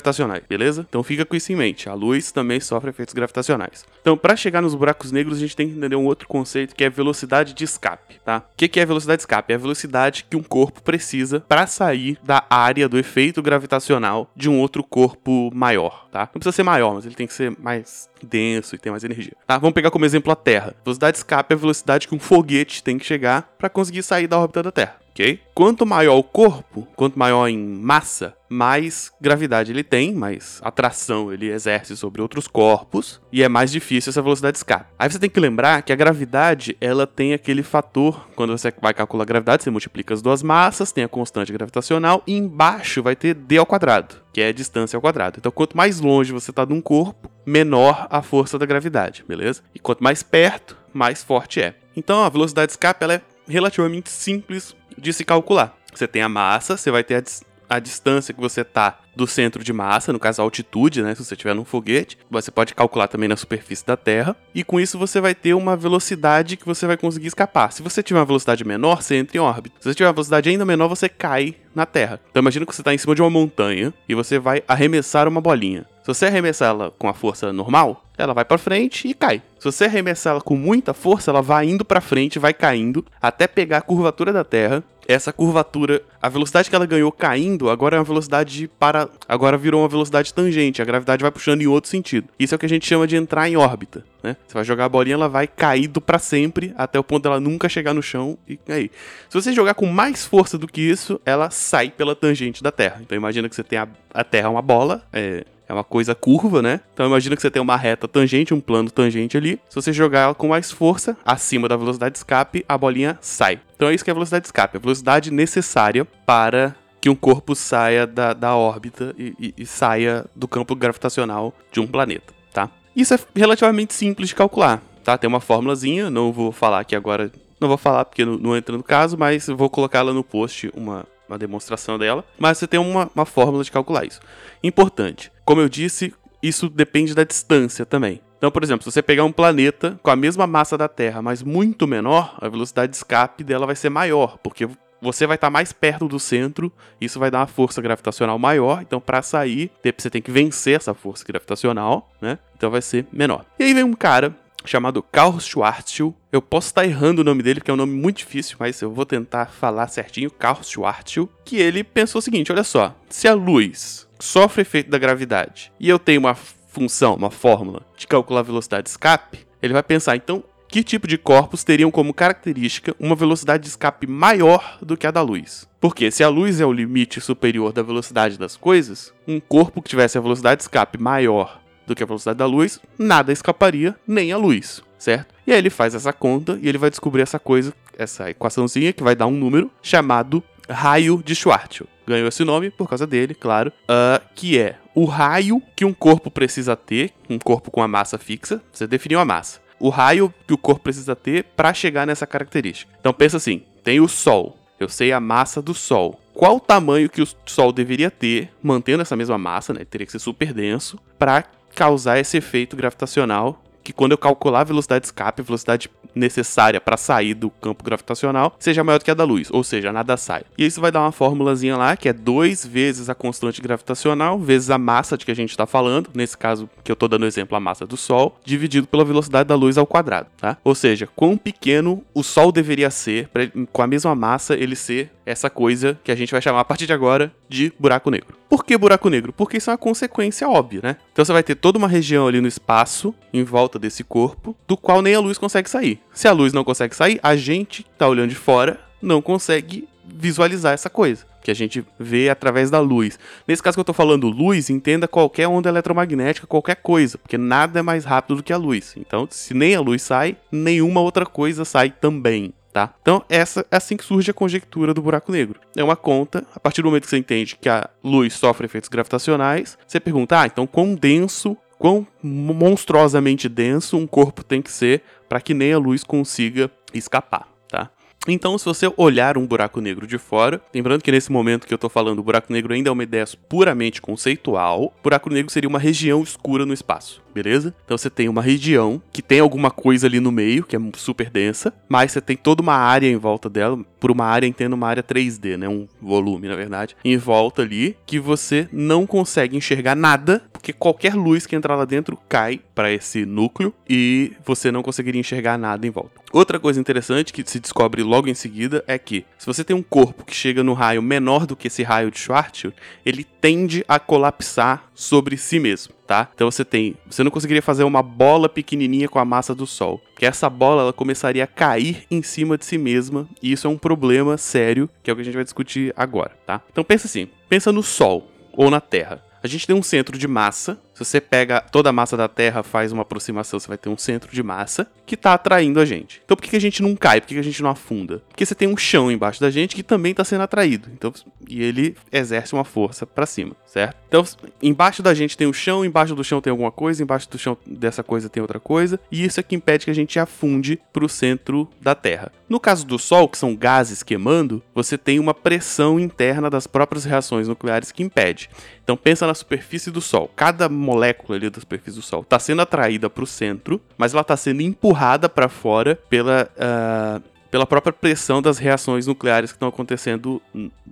beleza? 0.48 0.86
Então 0.88 1.04
fica 1.04 1.26
com 1.26 1.36
isso 1.36 1.52
em 1.52 1.56
mente. 1.56 1.90
A 1.90 1.94
luz 1.94 2.32
também 2.32 2.60
sofre 2.60 2.90
efeitos 2.90 3.14
gravitacionais. 3.14 3.86
Então 4.02 4.18
para 4.18 4.36
chegar 4.36 4.62
nos 4.62 4.76
buracos 4.76 5.12
negros, 5.12 5.38
a 5.38 5.42
gente 5.42 5.56
tem 5.56 5.68
que 5.68 5.78
entender 5.78 5.96
um 5.96 6.06
outro 6.06 6.28
conceito 6.28 6.76
que 6.76 6.84
é 6.84 6.90
velocidade 6.90 7.54
de 7.54 7.64
escape, 7.64 8.20
tá? 8.24 8.40
O 8.40 8.58
que, 8.58 8.68
que 8.68 8.80
é 8.80 8.86
velocidade 8.86 9.20
de 9.20 9.24
escape? 9.24 9.54
É 9.54 9.56
a 9.56 9.60
velocidade 9.60 10.26
que 10.30 10.38
um 10.38 10.44
corpo 10.44 10.82
precisa 10.82 11.40
para 11.42 11.68
sair 11.68 12.18
da 12.24 12.46
área 12.50 12.88
do 12.88 12.98
efeito 12.98 13.42
gravitacional 13.42 14.30
de 14.36 14.50
um 14.50 14.60
outro 14.60 14.84
corpo 14.84 15.52
maior, 15.54 16.08
tá? 16.12 16.22
Não 16.22 16.40
precisa 16.40 16.52
ser 16.52 16.64
maior, 16.64 16.96
mas 16.96 17.06
ele 17.06 17.16
tem 17.16 17.28
que 17.28 17.34
ser 17.34 17.56
mais 17.60 18.10
denso 18.22 18.76
e 18.76 18.78
ter 18.78 18.90
mais 18.90 19.04
energia. 19.04 19.34
Tá? 19.46 19.58
Vamos 19.58 19.74
pegar 19.74 19.92
como 19.92 20.06
exemplo 20.06 20.32
a 20.32 20.36
Terra. 20.36 20.76
Velocidade 20.84 21.14
de 21.14 21.20
escape 21.20 21.54
é 21.54 21.56
a 21.56 21.60
velocidade 21.60 22.08
que 22.08 22.16
um 22.16 22.20
foguete 22.20 22.84
tem 22.84 22.98
que 22.98 23.06
chegar 23.06 23.54
para 23.58 23.70
conseguir 23.70 24.04
sair 24.04 24.28
da 24.28 24.38
órbita 24.38 24.64
da 24.64 24.72
Terra 24.72 25.07
ok? 25.18 25.40
Quanto 25.56 25.86
maior 25.86 26.18
o 26.18 26.24
corpo, 26.24 26.88
quanto 26.96 27.18
maior 27.18 27.48
em 27.48 27.58
massa, 27.58 28.36
mais 28.48 29.12
gravidade 29.20 29.72
ele 29.72 29.84
tem, 29.84 30.14
mais 30.14 30.62
atração 30.64 31.34
ele 31.34 31.50
exerce 31.52 31.98
sobre 31.98 32.22
outros 32.22 32.48
corpos 32.48 33.20
e 33.32 33.42
é 33.44 33.50
mais 33.50 33.72
difícil 33.72 34.12
essa 34.12 34.22
velocidade 34.22 34.54
de 34.54 34.60
escape. 34.60 34.86
Aí 34.98 35.10
você 35.10 35.18
tem 35.18 35.30
que 35.30 35.40
lembrar 35.40 35.82
que 35.82 35.92
a 35.92 35.96
gravidade, 35.96 36.78
ela 36.80 37.08
tem 37.08 37.34
aquele 37.34 37.64
fator, 37.64 38.30
quando 38.36 38.56
você 38.56 38.72
vai 38.80 38.94
calcular 38.94 39.24
a 39.24 39.26
gravidade, 39.26 39.64
você 39.64 39.72
multiplica 39.72 40.14
as 40.14 40.22
duas 40.22 40.44
massas, 40.44 40.92
tem 40.92 41.04
a 41.04 41.10
constante 41.10 41.52
gravitacional 41.52 42.22
e 42.28 42.38
embaixo 42.38 43.02
vai 43.02 43.16
ter 43.16 43.34
d 43.34 43.58
ao 43.58 43.66
quadrado, 43.66 44.16
que 44.32 44.40
é 44.40 44.50
a 44.50 44.54
distância 44.54 44.96
ao 44.96 45.02
quadrado. 45.02 45.38
Então 45.40 45.52
quanto 45.52 45.76
mais 45.76 46.00
longe 46.00 46.32
você 46.32 46.52
está 46.52 46.64
de 46.64 46.74
um 46.74 46.82
corpo, 46.82 47.30
menor 47.46 48.08
a 48.10 48.22
força 48.22 48.60
da 48.60 48.66
gravidade, 48.66 49.26
beleza? 49.28 49.64
E 49.74 49.80
quanto 49.80 50.04
mais 50.04 50.22
perto, 50.22 50.78
mais 50.94 51.24
forte 51.24 51.60
é. 51.60 51.74
Então 51.96 52.24
a 52.24 52.30
velocidade 52.30 52.68
de 52.68 52.74
escape 52.74 53.04
ela 53.04 53.16
é 53.16 53.22
relativamente 53.48 54.10
simples 54.10 54.76
de 54.98 55.14
se 55.14 55.24
calcular. 55.24 55.76
Você 55.94 56.08
tem 56.08 56.22
a 56.22 56.30
massa, 56.30 56.78
você 56.78 56.92
vai 56.92 57.04
ter 57.04 57.16
a, 57.16 57.24
a 57.70 57.80
distância 57.80 58.34
que 58.34 58.40
você 58.40 58.62
está 58.62 59.00
do 59.16 59.26
centro 59.26 59.64
de 59.64 59.74
massa, 59.74 60.14
no 60.14 60.20
caso 60.20 60.42
a 60.42 60.46
altitude, 60.46 61.02
né? 61.02 61.16
Se 61.16 61.26
você 61.26 61.34
estiver 61.34 61.56
num 61.56 61.66
foguete, 61.66 62.18
você 62.30 62.52
pode 62.52 62.76
calcular 62.76 63.08
também 63.08 63.28
na 63.28 63.36
superfície 63.36 63.86
da 63.86 63.98
Terra, 63.98 64.36
e 64.54 64.64
com 64.64 64.80
isso 64.80 64.98
você 64.98 65.20
vai 65.20 65.34
ter 65.34 65.56
uma 65.56 65.76
velocidade 65.76 66.56
que 66.56 66.66
você 66.66 66.86
vai 66.86 66.98
conseguir 66.98 67.28
escapar. 67.28 67.72
Se 67.72 67.82
você 67.82 68.04
tiver 68.04 68.20
uma 68.20 68.26
velocidade 68.26 68.64
menor, 68.64 69.02
você 69.02 69.16
entra 69.16 69.38
em 69.38 69.40
órbita. 69.40 69.76
Se 69.80 69.90
você 69.90 69.96
tiver 69.96 70.08
uma 70.08 70.14
velocidade 70.14 70.50
ainda 70.50 70.66
menor, 70.66 70.88
você 70.88 71.10
cai 71.10 71.56
na 71.74 71.86
Terra. 71.86 72.20
Então 72.30 72.42
imagina 72.42 72.66
que 72.66 72.74
você 72.74 72.82
está 72.82 72.94
em 72.94 72.98
cima 72.98 73.16
de 73.16 73.22
uma 73.22 73.30
montanha 73.30 73.94
e 74.08 74.14
você 74.14 74.38
vai 74.38 74.64
arremessar 74.68 75.28
uma 75.28 75.42
bolinha. 75.42 75.86
Se 76.04 76.08
você 76.08 76.28
arremessar 76.28 76.70
ela 76.70 76.92
com 76.98 77.10
a 77.10 77.14
força 77.14 77.52
normal, 77.52 78.06
ela 78.18 78.34
vai 78.34 78.46
para 78.46 78.58
frente 78.58 79.08
e 79.08 79.14
cai. 79.14 79.42
Se 79.60 79.66
você 79.66 79.86
arremessar 79.86 80.32
ela 80.32 80.42
com 80.42 80.56
muita 80.56 80.94
força, 80.94 81.32
ela 81.32 81.42
vai 81.42 81.68
indo 81.68 81.84
para 81.84 82.00
frente, 82.00 82.40
vai 82.40 82.54
caindo 82.54 83.06
até 83.22 83.46
pegar 83.46 83.80
a 83.80 83.82
curvatura 83.82 84.32
da 84.32 84.44
Terra. 84.44 84.84
Essa 85.08 85.32
curvatura, 85.32 86.02
a 86.22 86.28
velocidade 86.28 86.70
que 86.70 86.76
ela 86.76 86.86
ganhou 86.86 87.10
caindo, 87.14 87.70
agora 87.70 87.96
é 87.96 88.00
uma 88.00 88.04
velocidade 88.04 88.70
para, 88.78 89.08
agora 89.26 89.58
virou 89.58 89.82
uma 89.82 89.88
velocidade 89.88 90.34
tangente. 90.34 90.82
A 90.82 90.86
gravidade 90.86 91.22
vai 91.22 91.32
puxando 91.32 91.62
em 91.62 91.68
outro 91.68 91.90
sentido. 91.90 92.28
Isso 92.38 92.54
é 92.54 92.58
o 92.58 92.60
que 92.60 92.66
a 92.66 92.70
gente 92.70 92.86
chama 92.86 93.08
de 93.08 93.16
entrar 93.16 93.48
em 93.48 93.56
órbita, 93.56 94.04
né? 94.22 94.36
Você 94.46 94.54
vai 94.54 94.66
jogar 94.66 94.84
a 94.84 94.90
bolinha, 94.90 95.14
ela 95.14 95.30
vai 95.30 95.48
caído 95.48 96.02
para 96.02 96.20
sempre 96.20 96.74
até 96.78 97.00
o 97.00 97.04
ponto 97.06 97.24
dela 97.24 97.40
nunca 97.40 97.70
chegar 97.70 97.94
no 97.94 98.04
chão 98.04 98.38
e 98.46 98.60
aí. 98.68 98.92
Se 99.30 99.42
você 99.42 99.54
jogar 99.54 99.76
com 99.76 99.86
mais 99.86 100.26
força 100.26 100.58
do 100.58 100.68
que 100.68 100.82
isso, 100.82 101.22
ela 101.26 101.50
sai 101.50 101.90
pela 101.90 102.14
tangente 102.14 102.62
da 102.62 102.72
Terra. 102.72 103.00
Então 103.02 103.16
imagina 103.16 103.48
que 103.48 103.56
você 103.56 103.64
tem 103.64 103.80
a, 103.80 103.88
a 104.14 104.26
Terra 104.26 104.50
uma 104.50 104.62
bola, 104.62 105.08
é, 105.14 105.46
é 105.68 105.74
uma 105.74 105.84
coisa 105.84 106.16
curva, 106.16 106.62
né? 106.62 106.80
Então 106.94 107.06
imagina 107.06 107.36
que 107.36 107.42
você 107.42 107.52
tem 107.52 107.62
uma 107.62 107.76
reta 107.76 108.08
tangente, 108.08 108.54
um 108.54 108.62
plano 108.62 108.90
tangente 108.90 109.36
ali. 109.38 109.60
Se 109.70 109.76
você 109.76 109.92
jogar 109.92 110.22
ela 110.22 110.36
com 110.36 110.48
mais 110.48 110.72
força, 110.72 111.18
acima 111.26 111.68
da 111.68 111.76
velocidade 111.76 112.14
de 112.14 112.20
escape, 112.20 112.66
a 112.68 112.78
bolinha 112.78 113.18
sai. 113.22 113.60
Então 113.76 113.90
é 113.90 113.94
isso 113.94 114.04
que 114.04 114.10
é 114.10 114.14
a 114.14 114.16
velocidade 114.16 114.44
de 114.44 114.48
escape, 114.48 114.78
a 114.78 114.80
velocidade 114.80 115.32
necessária 115.32 116.06
para 116.26 116.76
que 117.00 117.10
um 117.10 117.16
corpo 117.16 117.54
saia 117.56 118.08
da, 118.08 118.34
da 118.34 118.56
órbita 118.56 119.14
e, 119.18 119.34
e, 119.40 119.54
e 119.58 119.66
saia 119.66 120.26
do 120.36 120.48
campo 120.48 120.76
gravitacional 120.76 121.54
de 121.72 121.80
um 121.80 121.88
planeta, 121.88 122.34
tá? 122.52 122.70
Isso 122.96 123.14
é 123.14 123.20
relativamente 123.36 123.94
simples 123.94 124.30
de 124.30 124.36
calcular, 124.36 124.82
tá? 125.04 125.18
Tem 125.18 125.28
uma 125.28 125.40
fórmulazinha, 125.40 126.10
não 126.10 126.32
vou 126.32 126.52
falar 126.52 126.80
aqui 126.80 126.96
agora, 126.96 127.32
não 127.60 127.68
vou 127.68 127.78
falar 127.78 128.06
porque 128.06 128.26
não, 128.26 128.38
não 128.38 128.58
entra 128.58 128.76
no 128.76 128.84
caso, 128.84 129.18
mas 129.18 129.48
vou 129.48 129.70
colocar 129.70 130.02
lá 130.02 130.12
no 130.12 130.24
post 130.24 130.72
uma, 130.76 131.06
uma 131.30 131.38
demonstração 131.38 132.00
dela, 132.00 132.26
mas 132.40 132.58
você 132.58 132.68
tem 132.68 132.80
uma, 132.80 133.12
uma 133.14 133.26
fórmula 133.26 133.64
de 133.64 133.72
calcular 133.72 134.06
isso. 134.06 134.20
Importante, 134.64 135.32
como 135.48 135.62
eu 135.62 135.70
disse, 135.70 136.14
isso 136.44 136.68
depende 136.68 137.16
da 137.16 137.24
distância 137.24 137.86
também. 137.86 138.22
Então, 138.38 138.52
por 138.52 138.62
exemplo, 138.66 138.84
se 138.84 138.92
você 138.92 139.02
pegar 139.02 139.24
um 139.24 139.32
planeta 139.32 139.98
com 140.04 140.12
a 140.12 140.16
mesma 140.16 140.46
massa 140.46 140.78
da 140.78 140.90
Terra, 140.90 141.22
mas 141.22 141.42
muito 141.42 141.88
menor, 141.88 142.38
a 142.42 142.50
velocidade 142.50 142.92
de 142.92 142.98
escape 142.98 143.46
dela 143.46 143.66
vai 143.66 143.74
ser 143.74 143.90
maior, 143.90 144.38
porque 144.44 144.68
você 145.02 145.26
vai 145.26 145.36
estar 145.36 145.50
mais 145.50 145.72
perto 145.72 146.06
do 146.06 146.20
centro, 146.20 146.70
isso 147.00 147.18
vai 147.18 147.32
dar 147.32 147.40
uma 147.40 147.48
força 147.48 147.82
gravitacional 147.82 148.38
maior, 148.38 148.82
então 148.82 149.00
para 149.00 149.22
sair, 149.22 149.72
você 149.98 150.10
tem 150.10 150.22
que 150.22 150.32
vencer 150.32 150.76
essa 150.76 150.94
força 150.94 151.24
gravitacional, 151.26 152.12
né? 152.20 152.38
Então 152.58 152.70
vai 152.70 152.82
ser 152.82 153.08
menor. 153.10 153.46
E 153.58 153.64
aí 153.64 153.74
vem 153.74 153.86
um 153.86 153.94
cara 153.94 154.36
chamado 154.66 155.02
Karl 155.02 155.40
Schwarzschild. 155.40 156.14
Eu 156.30 156.42
posso 156.42 156.68
estar 156.68 156.84
errando 156.84 157.22
o 157.22 157.24
nome 157.24 157.42
dele, 157.42 157.62
porque 157.62 157.72
é 157.72 157.74
um 157.74 157.78
nome 157.78 157.94
muito 157.94 158.18
difícil, 158.18 158.58
mas 158.60 158.82
eu 158.82 158.92
vou 158.92 159.06
tentar 159.06 159.46
falar 159.46 159.88
certinho, 159.88 160.30
Karl 160.30 160.62
Schwarzschild, 160.62 161.30
que 161.46 161.56
ele 161.56 161.86
pensou 161.86 162.20
o 162.20 162.22
seguinte, 162.22 162.52
olha 162.52 162.66
só, 162.66 162.94
se 163.08 163.30
a 163.30 163.34
luz 163.34 164.07
sofre 164.20 164.62
efeito 164.62 164.90
da 164.90 164.98
gravidade 164.98 165.72
e 165.80 165.90
eu 165.90 166.00
tenho 166.00 166.20
uma 166.20 166.36
função, 166.36 167.16
uma 167.16 167.32
fórmula 167.32 167.82
de 167.98 168.06
calcular 168.06 168.42
a 168.42 168.44
velocidade 168.44 168.84
de 168.84 168.90
escape, 168.90 169.40
ele 169.62 169.74
vai 169.74 169.84
pensar, 169.84 170.16
então, 170.16 170.44
que 170.68 170.84
tipo 170.84 171.08
de 171.08 171.18
corpos 171.18 171.64
teriam 171.64 171.90
como 171.90 172.14
característica 172.14 172.96
uma 173.00 173.16
velocidade 173.16 173.64
de 173.64 173.70
escape 173.70 174.06
maior 174.06 174.78
do 174.82 174.98
que 174.98 175.08
a 175.08 175.12
da 175.12 175.22
luz? 175.22 175.68
Porque 175.80 176.12
se 176.12 176.24
a 176.24 176.30
luz 176.30 176.60
é 176.60 176.66
o 176.66 176.74
limite 176.74 177.22
superior 177.22 177.72
da 177.72 177.82
velocidade 177.82 178.38
das 178.38 178.56
coisas, 178.56 179.14
um 179.28 179.40
corpo 179.40 179.82
que 179.82 179.90
tivesse 179.90 180.18
a 180.18 180.22
velocidade 180.22 180.60
de 180.60 180.64
escape 180.64 180.98
maior 180.98 181.62
do 181.86 181.96
que 181.96 182.04
a 182.04 182.06
velocidade 182.06 182.38
da 182.38 182.46
luz, 182.46 182.80
nada 183.00 183.32
escaparia, 183.32 183.96
nem 184.06 184.32
a 184.34 184.38
luz, 184.38 184.82
certo? 185.00 185.34
E 185.48 185.54
aí 185.54 185.58
ele 185.58 185.70
faz 185.70 185.96
essa 185.96 186.12
conta 186.12 186.60
e 186.62 186.68
ele 186.68 186.78
vai 186.78 186.90
descobrir 186.90 187.22
essa 187.22 187.40
coisa, 187.40 187.74
essa 187.98 188.30
equaçãozinha 188.30 188.92
que 188.92 189.04
vai 189.04 189.16
dar 189.16 189.28
um 189.28 189.32
número 189.32 189.72
chamado 189.82 190.44
raio 190.70 191.24
de 191.24 191.34
Schwarzschild. 191.34 191.90
Ganhou 192.08 192.28
esse 192.28 192.46
nome 192.46 192.70
por 192.70 192.88
causa 192.88 193.06
dele, 193.06 193.36
claro, 193.36 193.72
uh, 193.84 194.26
que 194.34 194.58
é 194.58 194.78
o 194.96 195.06
raio 195.06 195.62
que 195.76 195.84
um 195.84 195.94
corpo 195.94 196.32
precisa 196.32 196.76
ter, 196.76 197.12
um 197.30 197.38
corpo 197.38 197.70
com 197.70 197.84
a 197.84 197.88
massa 197.88 198.18
fixa, 198.18 198.62
você 198.72 198.88
definiu 198.88 199.20
a 199.20 199.26
massa. 199.26 199.60
O 199.80 199.90
raio 199.90 200.34
que 200.48 200.54
o 200.54 200.58
corpo 200.58 200.84
precisa 200.84 201.16
ter 201.16 201.44
para 201.56 201.74
chegar 201.74 202.08
nessa 202.08 202.26
característica. 202.26 202.92
Então 203.00 203.14
pensa 203.14 203.38
assim, 203.38 203.62
tem 203.84 204.00
o 204.00 204.08
Sol, 204.08 204.58
eu 204.80 204.88
sei 204.88 205.12
a 205.12 205.20
massa 205.20 205.62
do 205.62 205.74
Sol. 205.74 206.20
Qual 206.34 206.56
o 206.56 206.60
tamanho 206.60 207.10
que 207.10 207.22
o 207.22 207.28
Sol 207.46 207.72
deveria 207.72 208.10
ter, 208.10 208.52
mantendo 208.64 209.02
essa 209.02 209.16
mesma 209.16 209.38
massa, 209.38 209.74
né? 209.74 209.84
Teria 209.84 210.06
que 210.06 210.12
ser 210.12 210.20
super 210.20 210.54
denso, 210.54 210.98
para 211.20 211.44
causar 211.76 212.20
esse 212.20 212.38
efeito 212.38 212.76
gravitacional 212.76 213.62
que 213.88 213.94
quando 213.94 214.12
eu 214.12 214.18
calcular 214.18 214.60
a 214.60 214.64
velocidade 214.66 215.04
de 215.04 215.08
escape, 215.08 215.40
a 215.40 215.46
velocidade 215.46 215.90
necessária 216.14 216.82
para 216.82 216.98
sair 216.98 217.34
do 217.34 217.50
campo 217.50 217.86
gravitacional, 217.86 218.54
seja 218.60 218.84
maior 218.84 218.98
do 219.00 219.06
que 219.06 219.12
a 219.12 219.14
da 219.14 219.24
luz, 219.24 219.48
ou 219.50 219.64
seja, 219.64 219.94
nada 219.94 220.18
sai. 220.18 220.44
E 220.58 220.66
isso 220.66 220.82
vai 220.82 220.92
dar 220.92 221.00
uma 221.00 221.12
formulazinha 221.14 221.78
lá 221.78 221.96
que 221.96 222.10
é 222.10 222.12
2 222.12 222.66
vezes 222.66 223.10
a 223.10 223.16
constante 223.16 223.62
gravitacional 223.62 224.38
vezes 224.40 224.70
a 224.70 224.78
massa 224.78 225.18
de 225.18 225.26
que 225.26 225.32
a 225.32 225.36
gente 225.36 225.52
está 225.52 225.66
falando, 225.66 226.10
nesse 226.14 226.38
caso 226.38 226.70
que 226.84 226.92
eu 226.92 226.96
estou 226.96 227.08
dando 227.08 227.26
exemplo, 227.26 227.56
a 227.56 227.62
massa 227.62 227.88
do 227.88 227.96
Sol, 227.96 228.38
dividido 228.44 228.88
pela 228.88 229.06
velocidade 229.06 229.48
da 229.48 229.56
luz 229.56 229.78
ao 229.78 229.88
quadrado, 229.88 230.28
tá? 230.36 230.58
Ou 230.66 230.76
seja, 230.76 231.08
quão 231.16 231.38
pequeno 231.38 232.04
o 232.14 232.24
Sol 232.24 232.52
deveria 232.52 232.90
ser 232.90 233.30
para 233.30 233.50
com 233.72 233.82
a 233.82 233.88
mesma 233.88 234.14
massa 234.14 234.54
ele 234.54 234.76
ser 234.76 235.12
essa 235.26 235.50
coisa 235.50 235.98
que 236.04 236.12
a 236.12 236.16
gente 236.16 236.32
vai 236.32 236.42
chamar 236.42 236.60
a 236.60 236.66
partir 236.66 236.86
de 236.86 236.94
agora 236.94 237.32
de 237.48 237.72
buraco 237.80 238.10
negro. 238.10 238.36
Por 238.50 238.64
que 238.64 238.78
buraco 238.78 239.10
negro? 239.10 239.34
Porque 239.34 239.58
isso 239.58 239.70
é 239.70 239.74
uma 239.74 239.78
consequência 239.78 240.48
óbvia, 240.48 240.82
né? 240.82 240.98
Então 241.12 241.24
você 241.24 241.34
vai 241.34 241.44
ter 241.44 241.56
toda 241.56 241.78
uma 241.78 241.88
região 241.88 242.28
ali 242.28 242.40
no 242.40 242.48
espaço, 242.48 243.14
em 243.34 243.44
volta 243.44 243.78
desse 243.78 244.04
corpo, 244.04 244.56
do 244.68 244.78
qual 244.78 245.02
nem 245.02 245.16
a 245.16 245.20
luz 245.20 245.38
consegue 245.38 245.70
sair. 245.70 246.00
Se 246.14 246.28
a 246.28 246.32
luz 246.32 246.54
não 246.54 246.64
consegue 246.64 246.96
sair, 246.96 247.20
a 247.22 247.36
gente 247.36 247.84
que 247.84 247.90
tá 247.92 248.08
olhando 248.08 248.30
de 248.30 248.36
fora 248.36 248.80
não 249.02 249.22
consegue 249.22 249.88
visualizar 250.06 250.74
essa 250.74 250.90
coisa 250.90 251.26
que 251.48 251.52
a 251.52 251.54
gente 251.54 251.86
vê 251.98 252.30
através 252.30 252.70
da 252.70 252.80
luz. 252.80 253.18
Nesse 253.48 253.64
caso 253.64 253.76
que 253.76 253.80
eu 253.80 253.84
estou 253.84 253.96
falando 253.96 254.28
luz, 254.28 254.70
entenda 254.70 255.08
qualquer 255.08 255.48
onda 255.48 255.70
eletromagnética, 255.70 256.46
qualquer 256.46 256.76
coisa, 256.76 257.18
porque 257.18 257.38
nada 257.38 257.80
é 257.80 257.82
mais 257.82 258.04
rápido 258.04 258.36
do 258.36 258.44
que 258.44 258.52
a 258.52 258.58
luz. 258.58 258.96
Então, 258.98 259.26
se 259.32 259.54
nem 259.54 259.74
a 259.74 259.80
luz 259.80 260.02
sai, 260.02 260.36
nenhuma 260.52 261.00
outra 261.00 261.26
coisa 261.26 261.64
sai 261.64 261.90
também. 261.90 262.54
Tá? 262.78 262.94
Então, 263.02 263.26
essa 263.28 263.66
é 263.72 263.78
assim 263.78 263.98
que 263.98 264.06
surge 264.06 264.30
a 264.30 264.34
conjectura 264.36 264.94
do 264.94 265.02
buraco 265.02 265.32
negro. 265.32 265.60
É 265.76 265.84
uma 265.84 265.96
conta, 265.96 266.46
a 266.54 266.60
partir 266.60 266.84
do 266.84 266.90
momento 266.90 267.06
que 267.06 267.10
você 267.10 267.18
entende 267.18 267.58
que 267.60 267.68
a 267.68 267.90
luz 268.04 268.36
sofre 268.36 268.68
efeitos 268.68 268.88
gravitacionais, 268.88 269.76
você 269.88 270.00
pergunta, 270.00 270.42
ah, 270.42 270.46
então 270.46 270.68
quão 270.68 270.94
denso, 270.94 271.58
quão 271.80 272.06
monstruosamente 272.22 273.50
denso 273.50 273.98
um 273.98 274.06
corpo 274.06 274.44
tem 274.44 274.62
que 274.62 274.72
ser 274.72 275.02
para 275.28 275.42
que 275.42 275.56
nem 275.56 275.74
a 275.74 275.80
luz 275.80 276.04
consiga 276.04 276.70
escapar, 276.94 277.48
tá? 277.68 277.90
Então, 278.28 278.56
se 278.60 278.66
você 278.66 278.94
olhar 278.96 279.40
um 279.40 279.48
buraco 279.48 279.82
negro 279.82 280.06
de 280.06 280.20
fora, 280.20 280.62
lembrando 280.72 281.02
que 281.02 281.12
nesse 281.12 281.32
momento 281.32 281.66
que 281.66 281.74
eu 281.74 281.80
tô 281.80 281.90
falando, 281.90 282.20
o 282.20 282.24
buraco 282.24 282.54
negro 282.54 282.76
ainda 282.76 282.90
é 282.90 282.94
uma 282.94 283.02
ideia 283.02 283.26
puramente 283.50 284.04
conceitual, 284.04 284.94
buraco 285.02 285.32
negro 285.32 285.52
seria 285.52 285.68
uma 285.68 285.80
região 285.80 286.22
escura 286.22 286.64
no 286.64 286.74
espaço 286.76 287.26
beleza? 287.42 287.74
Então 287.86 287.98
você 287.98 288.10
tem 288.10 288.28
uma 288.28 288.42
região 288.42 289.02
que 289.14 289.22
tem 289.22 289.40
alguma 289.40 289.70
coisa 289.70 290.08
ali 290.08 290.20
no 290.20 290.32
meio, 290.32 290.64
que 290.64 290.76
é 290.76 290.80
super 290.96 291.30
densa, 291.30 291.72
mas 291.88 292.12
você 292.12 292.22
tem 292.22 292.36
toda 292.36 292.64
uma 292.64 292.74
área 292.74 293.08
em 293.08 293.16
volta 293.16 293.48
dela, 293.48 293.78
por 294.00 294.10
uma 294.10 294.26
área 294.26 294.48
entendo 294.48 294.74
uma 294.74 294.88
área 294.88 295.04
3D, 295.04 295.58
né? 295.58 295.68
Um 295.70 295.88
volume, 296.02 296.48
na 296.48 296.56
verdade, 296.56 296.96
em 297.06 297.18
volta 297.18 297.62
ali, 297.62 297.96
que 298.06 298.20
você 298.20 298.68
não 298.72 299.06
consegue 299.06 299.56
enxergar 299.56 299.96
nada, 299.96 300.44
porque 300.52 300.74
qualquer 300.74 301.14
luz 301.16 301.46
que 301.46 301.56
entrar 301.56 301.76
lá 301.76 301.86
dentro 301.86 302.18
cai 302.28 302.60
para 302.74 302.92
esse 302.92 303.26
núcleo 303.26 303.74
e 303.88 304.34
você 304.46 304.72
não 304.72 304.82
conseguiria 304.82 305.20
enxergar 305.20 305.58
nada 305.58 305.86
em 305.86 305.90
volta. 305.90 306.22
Outra 306.32 306.60
coisa 306.60 306.80
interessante 306.80 307.32
que 307.32 307.44
se 307.46 307.60
descobre 307.60 308.04
logo 308.04 308.28
em 308.28 308.34
seguida 308.34 308.84
é 308.88 308.98
que 308.98 309.26
se 309.38 309.46
você 309.46 309.64
tem 309.64 309.76
um 309.76 309.84
corpo 309.84 310.26
que 310.26 310.36
chega 310.36 310.64
no 310.64 310.74
raio 310.74 311.02
menor 311.02 311.46
do 311.46 311.56
que 311.56 311.68
esse 311.68 311.84
raio 311.84 312.12
de 312.12 312.20
Schwarzschild, 312.20 312.76
ele 313.06 313.24
tende 313.24 313.84
a 313.88 314.00
colapsar 314.00 314.84
sobre 314.94 315.38
si 315.38 315.60
mesmo 315.60 315.97
tá? 316.08 316.30
Então 316.34 316.50
você 316.50 316.64
tem, 316.64 316.96
você 317.08 317.24
não 317.24 317.30
conseguiria 317.30 317.62
fazer 317.62 317.84
uma 317.84 318.02
bola 318.02 318.48
pequenininha 318.48 319.10
com 319.10 319.20
a 319.20 319.26
massa 319.26 319.54
do 319.54 319.68
Sol, 319.68 320.02
que 320.18 320.26
essa 320.26 320.50
bola 320.50 320.84
ela 320.84 320.94
começaria 320.94 321.44
a 321.44 321.48
cair 321.48 322.06
em 322.10 322.24
cima 322.24 322.58
de 322.58 322.66
si 322.66 322.78
mesma, 322.78 323.28
e 323.44 323.52
isso 323.52 323.68
é 323.68 323.70
um 323.70 323.78
problema 323.78 324.38
sério, 324.38 324.90
que 325.04 325.12
é 325.12 325.14
o 325.14 325.16
que 325.16 325.22
a 325.22 325.26
gente 325.26 325.36
vai 325.36 325.44
discutir 325.44 325.94
agora, 325.96 326.32
tá? 326.46 326.62
Então 326.72 326.84
pensa 326.84 327.08
assim, 327.08 327.28
pensa 327.50 327.72
no 327.72 327.84
Sol 327.84 328.32
ou 328.54 328.72
na 328.72 328.80
Terra. 328.80 329.22
A 329.44 329.48
gente 329.48 329.68
tem 329.68 329.76
um 329.76 329.84
centro 329.84 330.18
de 330.18 330.28
massa, 330.28 330.80
Se 330.98 331.06
você 331.06 331.22
pega 331.22 331.62
toda 331.62 331.92
a 331.92 331.94
massa 331.94 332.18
da 332.18 332.28
Terra, 332.28 332.64
faz 332.64 332.92
uma 332.92 333.04
aproximação, 333.04 333.60
você 333.60 333.68
vai 333.68 333.78
ter 333.78 333.88
um 333.88 333.98
centro 333.98 334.34
de 334.34 334.42
massa 334.42 334.90
que 335.06 335.14
está 335.14 335.36
atraindo 335.36 335.80
a 335.80 335.86
gente. 335.86 336.24
Então 336.26 336.36
por 336.36 336.42
que, 336.42 336.50
que 336.50 336.56
a 336.56 336.62
gente 336.62 336.82
não 336.82 336.96
cai? 336.96 337.22
Por 337.22 337.28
que, 337.28 337.36
que 337.36 337.40
a 337.40 337.44
gente 337.44 337.62
não 337.62 337.70
afunda? 337.70 338.24
Porque 338.28 338.44
você 338.44 338.56
tem 338.56 338.68
um 338.68 338.76
chão 338.76 339.12
embaixo 339.12 339.40
da 339.40 339.52
gente 339.52 339.76
que 339.76 339.84
também 339.84 340.10
está 340.10 340.24
sendo 340.24 340.42
atraído. 340.42 340.90
Então, 340.92 341.14
e 341.48 341.62
ele 341.62 341.96
exerce 342.12 342.54
uma 342.54 342.64
força 342.64 343.06
para 343.06 343.28
cima, 343.28 343.56
certo? 343.68 343.96
Então, 344.08 344.26
embaixo 344.62 345.04
da 345.04 345.14
gente 345.14 345.38
tem 345.38 345.46
o 345.46 345.54
chão, 345.54 345.86
embaixo 345.86 346.16
do 346.16 346.24
chão 346.24 346.42
tem 346.42 346.50
alguma 346.50 346.72
coisa, 346.72 347.04
embaixo 347.04 347.30
do 347.30 347.38
chão 347.38 347.56
dessa 347.66 348.02
coisa 348.02 348.28
tem 348.28 348.42
outra 348.42 348.60
coisa, 348.60 349.00
e 349.12 349.24
isso 349.24 349.40
é 349.40 349.44
que 349.44 349.56
impede 349.56 349.86
que 349.86 349.92
a 349.92 349.96
gente 349.96 350.18
afunde 350.18 350.80
para 350.92 351.06
o 351.06 351.10
centro 351.10 351.70
da 351.80 351.94
Terra. 351.94 352.32
No 352.50 352.60
caso 352.60 352.86
do 352.86 352.98
Sol, 352.98 353.28
que 353.28 353.38
são 353.38 353.56
gases 353.56 354.02
queimando, 354.02 354.64
você 354.74 354.98
tem 354.98 355.20
uma 355.20 355.34
pressão 355.34 356.00
interna 356.00 356.50
das 356.50 356.66
próprias 356.66 357.04
reações 357.04 357.48
nucleares 357.48 357.92
que 357.92 358.02
impede. 358.02 358.50
Então 358.82 358.96
pensa 358.96 359.28
na 359.28 359.34
superfície 359.34 359.92
do 359.92 360.00
Sol. 360.00 360.32
Cada 360.34 360.70
molécula 360.88 361.38
ali 361.38 361.50
da 361.50 361.60
superfície 361.60 361.98
do 361.98 362.02
Sol 362.02 362.22
está 362.22 362.40
sendo 362.40 362.62
atraída 362.62 363.10
para 363.10 363.24
o 363.24 363.28
centro, 363.28 363.82
mas 363.98 364.14
ela 364.14 364.22
está 364.22 364.38
sendo 364.38 364.62
empurrada 364.62 365.28
para 365.28 365.50
fora 365.50 365.96
pela 366.10 366.50
uh, 366.58 367.38
pela 367.50 367.66
própria 367.66 367.94
pressão 367.94 368.42
das 368.42 368.58
reações 368.58 369.08
nucleares 369.08 369.52
que 369.52 369.56
estão 369.56 369.70
acontecendo 369.70 370.42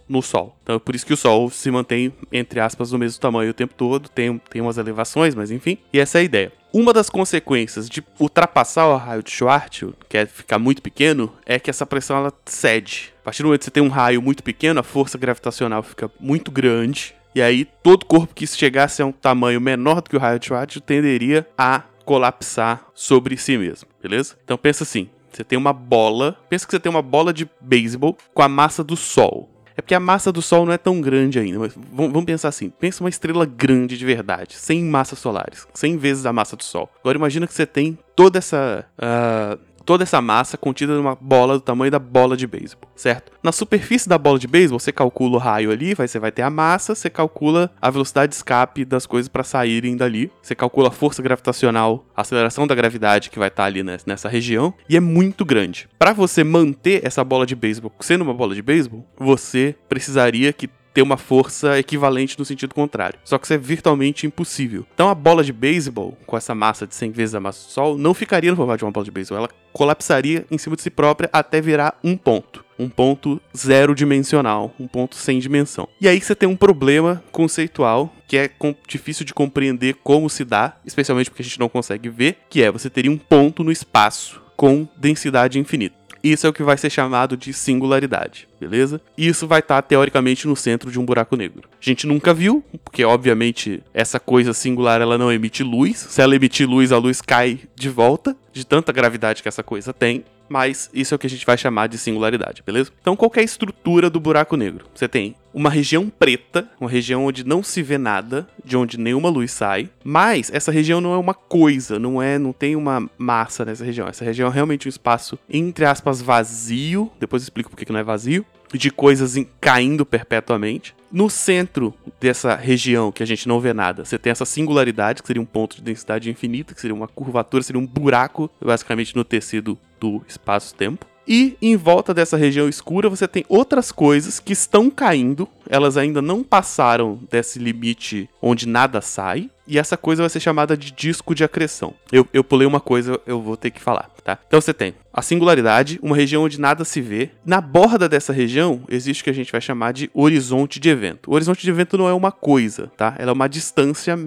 no 0.07 0.21
Sol. 0.21 0.57
Então 0.63 0.75
é 0.75 0.79
por 0.79 0.95
isso 0.95 1.05
que 1.05 1.13
o 1.13 1.17
Sol 1.17 1.49
se 1.49 1.69
mantém, 1.69 2.13
entre 2.31 2.59
aspas, 2.59 2.91
do 2.91 2.97
mesmo 2.97 3.19
tamanho 3.19 3.51
o 3.51 3.53
tempo 3.53 3.73
todo, 3.75 4.09
tem, 4.09 4.37
tem 4.49 4.61
umas 4.61 4.77
elevações, 4.77 5.35
mas 5.35 5.51
enfim, 5.51 5.77
e 5.91 5.99
essa 5.99 6.17
é 6.17 6.21
a 6.21 6.23
ideia. 6.23 6.53
Uma 6.73 6.91
das 6.91 7.09
consequências 7.09 7.89
de 7.89 8.03
ultrapassar 8.19 8.87
o 8.87 8.97
raio 8.97 9.23
de 9.23 9.31
Schwarzschild, 9.31 9.95
que 10.09 10.17
é 10.17 10.25
ficar 10.25 10.59
muito 10.59 10.81
pequeno, 10.81 11.31
é 11.45 11.57
que 11.57 11.69
essa 11.69 11.85
pressão 11.85 12.17
ela 12.17 12.33
cede. 12.45 13.13
A 13.21 13.25
partir 13.25 13.43
do 13.43 13.47
momento 13.47 13.59
que 13.59 13.65
você 13.65 13.71
tem 13.71 13.83
um 13.83 13.89
raio 13.89 14.21
muito 14.21 14.43
pequeno, 14.43 14.79
a 14.79 14.83
força 14.83 15.17
gravitacional 15.17 15.81
fica 15.83 16.11
muito 16.19 16.51
grande, 16.51 17.15
e 17.35 17.41
aí 17.41 17.65
todo 17.83 18.05
corpo 18.05 18.33
que 18.33 18.47
chegasse 18.47 19.01
a 19.01 19.05
um 19.05 19.11
tamanho 19.11 19.59
menor 19.59 20.01
do 20.01 20.09
que 20.09 20.15
o 20.15 20.19
raio 20.19 20.39
de 20.39 20.45
Schwarzschild 20.45 20.85
tenderia 20.85 21.45
a 21.57 21.83
colapsar 22.05 22.85
sobre 22.93 23.35
si 23.35 23.57
mesmo, 23.57 23.89
beleza? 24.01 24.37
Então 24.43 24.57
pensa 24.57 24.83
assim, 24.83 25.09
você 25.35 25.43
tem 25.43 25.57
uma 25.57 25.73
bola. 25.73 26.37
Pensa 26.49 26.65
que 26.65 26.71
você 26.71 26.79
tem 26.79 26.89
uma 26.89 27.01
bola 27.01 27.33
de 27.33 27.49
beisebol 27.59 28.17
com 28.33 28.41
a 28.41 28.47
massa 28.47 28.83
do 28.83 28.95
Sol. 28.95 29.49
É 29.77 29.81
porque 29.81 29.93
a 29.93 29.99
massa 29.99 30.31
do 30.31 30.41
Sol 30.41 30.65
não 30.65 30.71
é 30.71 30.77
tão 30.77 31.01
grande 31.01 31.37
ainda, 31.37 31.59
mas 31.59 31.77
vamos 31.91 32.23
pensar 32.23 32.47
assim: 32.47 32.69
pensa 32.69 33.03
uma 33.03 33.09
estrela 33.09 33.45
grande 33.45 33.97
de 33.97 34.05
verdade, 34.05 34.55
100 34.55 34.85
massas 34.85 35.19
solares, 35.19 35.67
100 35.73 35.97
vezes 35.97 36.25
a 36.25 36.31
massa 36.31 36.55
do 36.55 36.63
Sol. 36.63 36.89
Agora 37.01 37.17
imagina 37.17 37.45
que 37.45 37.53
você 37.53 37.65
tem 37.65 37.97
toda 38.15 38.37
essa 38.37 38.85
uh, 38.97 39.59
toda 39.85 40.03
essa 40.03 40.21
massa 40.21 40.57
contida 40.57 40.95
numa 40.95 41.15
bola 41.15 41.55
do 41.55 41.61
tamanho 41.61 41.91
da 41.91 41.99
bola 41.99 42.35
de 42.35 42.47
beisebol, 42.47 42.89
certo? 42.95 43.31
Na 43.43 43.51
superfície 43.51 44.09
da 44.09 44.17
bola 44.17 44.39
de 44.39 44.47
beisebol, 44.47 44.79
você 44.79 44.91
calcula 44.91 45.35
o 45.35 45.39
raio 45.39 45.71
ali, 45.71 45.93
você 45.93 46.19
vai 46.19 46.31
ter 46.31 46.41
a 46.41 46.49
massa, 46.49 46.95
você 46.95 47.09
calcula 47.09 47.71
a 47.81 47.89
velocidade 47.89 48.31
de 48.31 48.35
escape 48.35 48.83
das 48.83 49.05
coisas 49.05 49.29
para 49.29 49.43
saírem 49.43 49.95
dali, 49.95 50.31
você 50.41 50.55
calcula 50.55 50.89
a 50.89 50.91
força 50.91 51.21
gravitacional, 51.21 52.05
a 52.15 52.21
aceleração 52.21 52.65
da 52.65 52.73
gravidade 52.73 53.29
que 53.29 53.39
vai 53.39 53.47
estar 53.47 53.63
tá 53.63 53.67
ali 53.67 53.83
nessa 53.83 54.27
região, 54.27 54.73
e 54.89 54.97
é 54.97 54.99
muito 54.99 55.45
grande. 55.45 55.87
Para 55.99 56.13
você 56.13 56.43
manter 56.43 57.05
essa 57.05 57.23
bola 57.23 57.45
de 57.45 57.55
beisebol 57.55 57.91
sendo 57.99 58.23
uma 58.23 58.33
bola 58.33 58.55
de 58.55 58.61
beisebol, 58.61 59.05
você 59.17 59.75
precisaria 59.87 60.51
que 60.51 60.69
ter 60.95 61.01
uma 61.01 61.17
força 61.17 61.77
equivalente 61.77 62.39
no 62.39 62.45
sentido 62.45 62.73
contrário. 62.73 63.19
Só 63.25 63.37
que 63.37 63.45
isso 63.45 63.53
é 63.53 63.57
virtualmente 63.57 64.25
impossível. 64.25 64.85
Então 64.93 65.09
a 65.09 65.13
bola 65.13 65.43
de 65.43 65.51
beisebol, 65.51 66.17
com 66.25 66.37
essa 66.37 66.55
massa 66.55 66.87
de 66.87 66.95
100 66.95 67.11
vezes 67.11 67.35
a 67.35 67.39
massa 67.41 67.67
do 67.67 67.71
Sol, 67.71 67.97
não 67.97 68.13
ficaria 68.13 68.49
no 68.49 68.55
formato 68.55 68.77
de 68.79 68.85
uma 68.85 68.91
bola 68.91 69.03
de 69.03 69.11
beisebol. 69.11 69.39
Ela 69.39 69.49
colapsaria 69.73 70.45
em 70.49 70.57
cima 70.57 70.77
de 70.77 70.81
si 70.81 70.89
própria 70.89 71.29
até 71.33 71.59
virar 71.59 71.99
um 72.01 72.15
ponto. 72.15 72.63
Um 72.79 72.89
ponto 72.89 73.41
zero 73.55 73.93
dimensional, 73.93 74.73
um 74.79 74.87
ponto 74.87 75.15
sem 75.15 75.37
dimensão. 75.37 75.87
E 75.99 76.07
aí 76.07 76.21
você 76.21 76.33
tem 76.33 76.47
um 76.47 76.55
problema 76.55 77.21
conceitual 77.29 78.13
que 78.25 78.37
é 78.37 78.49
difícil 78.87 79.25
de 79.25 79.33
compreender 79.33 79.95
como 80.01 80.29
se 80.29 80.45
dá, 80.45 80.77
especialmente 80.85 81.29
porque 81.29 81.41
a 81.41 81.45
gente 81.45 81.59
não 81.59 81.69
consegue 81.69 82.09
ver, 82.09 82.37
que 82.49 82.63
é 82.63 82.71
você 82.71 82.89
teria 82.89 83.11
um 83.11 83.17
ponto 83.17 83.63
no 83.63 83.71
espaço 83.71 84.41
com 84.55 84.87
densidade 84.97 85.59
infinita. 85.59 86.04
Isso 86.25 86.47
é 86.47 86.49
o 86.49 86.53
que 86.53 86.63
vai 86.63 86.75
ser 86.75 86.89
chamado 86.89 87.37
de 87.37 87.53
singularidade, 87.53 88.47
beleza? 88.59 88.99
Isso 89.15 89.45
vai 89.45 89.59
estar 89.59 89.79
tá, 89.79 89.87
teoricamente 89.87 90.47
no 90.47 90.55
centro 90.55 90.89
de 90.89 90.99
um 90.99 91.05
buraco 91.05 91.35
negro. 91.35 91.69
A 91.73 91.85
gente 91.85 92.07
nunca 92.07 92.33
viu, 92.33 92.63
porque 92.83 93.05
obviamente 93.05 93.83
essa 93.93 94.19
coisa 94.19 94.51
singular 94.51 95.01
ela 95.01 95.19
não 95.19 95.31
emite 95.31 95.61
luz. 95.61 95.97
Se 96.09 96.23
ela 96.23 96.35
emitir 96.35 96.67
luz, 96.67 96.91
a 96.91 96.97
luz 96.97 97.21
cai 97.21 97.59
de 97.75 97.89
volta, 97.89 98.35
de 98.51 98.65
tanta 98.65 98.91
gravidade 98.91 99.43
que 99.43 99.47
essa 99.47 99.61
coisa 99.61 99.93
tem 99.93 100.25
mas 100.47 100.89
isso 100.93 101.13
é 101.13 101.15
o 101.15 101.19
que 101.19 101.27
a 101.27 101.29
gente 101.29 101.45
vai 101.45 101.57
chamar 101.57 101.87
de 101.87 101.97
singularidade, 101.97 102.61
beleza? 102.63 102.91
Então, 103.01 103.15
qual 103.15 103.31
é 103.35 103.39
a 103.39 103.43
estrutura 103.43 104.09
do 104.09 104.19
buraco 104.19 104.55
negro? 104.55 104.85
Você 104.93 105.07
tem 105.07 105.35
uma 105.55 105.69
região 105.69 106.09
preta, 106.09 106.69
uma 106.81 106.89
região 106.89 107.25
onde 107.25 107.45
não 107.45 107.63
se 107.63 107.81
vê 107.81 107.97
nada, 107.97 108.45
de 108.63 108.75
onde 108.75 108.99
nenhuma 108.99 109.29
luz 109.29 109.53
sai, 109.53 109.89
mas 110.03 110.51
essa 110.53 110.69
região 110.69 110.99
não 110.99 111.13
é 111.13 111.17
uma 111.17 111.33
coisa, 111.33 111.97
não 111.97 112.21
é, 112.21 112.37
não 112.37 112.51
tem 112.51 112.75
uma 112.75 113.09
massa 113.17 113.63
nessa 113.63 113.85
região. 113.85 114.05
Essa 114.05 114.25
região 114.25 114.49
é 114.49 114.53
realmente 114.53 114.87
um 114.87 114.89
espaço 114.89 115.39
entre 115.49 115.85
aspas 115.85 116.21
vazio, 116.21 117.09
depois 117.17 117.41
eu 117.41 117.45
explico 117.45 117.69
por 117.69 117.77
que 117.77 117.89
não 117.89 117.99
é 117.99 118.03
vazio, 118.03 118.45
de 118.73 118.91
coisas 118.91 119.35
caindo 119.61 120.05
perpetuamente. 120.05 120.93
No 121.09 121.29
centro 121.29 121.93
dessa 122.19 122.55
região 122.55 123.09
que 123.09 123.23
a 123.23 123.25
gente 123.25 123.47
não 123.47 123.61
vê 123.61 123.73
nada, 123.73 124.03
você 124.03 124.17
tem 124.17 124.31
essa 124.31 124.43
singularidade, 124.43 125.21
que 125.21 125.27
seria 125.27 125.41
um 125.41 125.45
ponto 125.45 125.77
de 125.77 125.81
densidade 125.81 126.29
infinita, 126.29 126.73
que 126.73 126.81
seria 126.81 126.95
uma 126.95 127.07
curvatura, 127.07 127.63
seria 127.63 127.81
um 127.81 127.87
buraco, 127.87 128.49
basicamente, 128.61 129.15
no 129.15 129.23
tecido 129.23 129.77
do 129.99 130.21
espaço-tempo. 130.27 131.05
E 131.27 131.57
em 131.61 131.75
volta 131.75 132.13
dessa 132.13 132.37
região 132.37 132.69
escura 132.69 133.09
você 133.09 133.27
tem 133.27 133.45
outras 133.49 133.91
coisas 133.91 134.39
que 134.39 134.53
estão 134.53 134.89
caindo, 134.89 135.47
elas 135.67 135.97
ainda 135.97 136.21
não 136.21 136.43
passaram 136.43 137.19
desse 137.29 137.57
limite 137.57 138.29
onde 138.41 138.67
nada 138.67 139.01
sai, 139.01 139.49
e 139.67 139.79
essa 139.79 139.97
coisa 139.97 140.21
vai 140.21 140.29
ser 140.29 140.39
chamada 140.39 140.77
de 140.77 140.91
disco 140.91 141.33
de 141.33 141.43
acreção. 141.43 141.93
Eu, 142.11 142.27
eu 142.31 142.43
pulei 142.43 142.67
uma 142.67 142.79
coisa, 142.79 143.19
eu 143.25 143.41
vou 143.41 143.57
ter 143.57 143.71
que 143.71 143.81
falar, 143.81 144.09
tá? 144.23 144.37
Então 144.47 144.61
você 144.61 144.73
tem 144.73 144.93
a 145.11 145.21
singularidade, 145.21 145.99
uma 146.03 146.15
região 146.15 146.43
onde 146.43 146.59
nada 146.59 146.85
se 146.85 147.01
vê. 147.01 147.31
Na 147.45 147.61
borda 147.61 148.07
dessa 148.07 148.31
região 148.31 148.83
existe 148.87 149.21
o 149.21 149.23
que 149.23 149.29
a 149.29 149.33
gente 149.33 149.51
vai 149.51 149.61
chamar 149.61 149.93
de 149.93 150.11
horizonte 150.13 150.79
de 150.79 150.89
evento. 150.89 151.31
O 151.31 151.33
horizonte 151.33 151.63
de 151.63 151.69
evento 151.69 151.97
não 151.97 152.07
é 152.07 152.13
uma 152.13 152.31
coisa, 152.31 152.91
tá? 152.95 153.15
Ela 153.17 153.31
é 153.31 153.33
uma 153.33 153.47
distância 153.47 154.17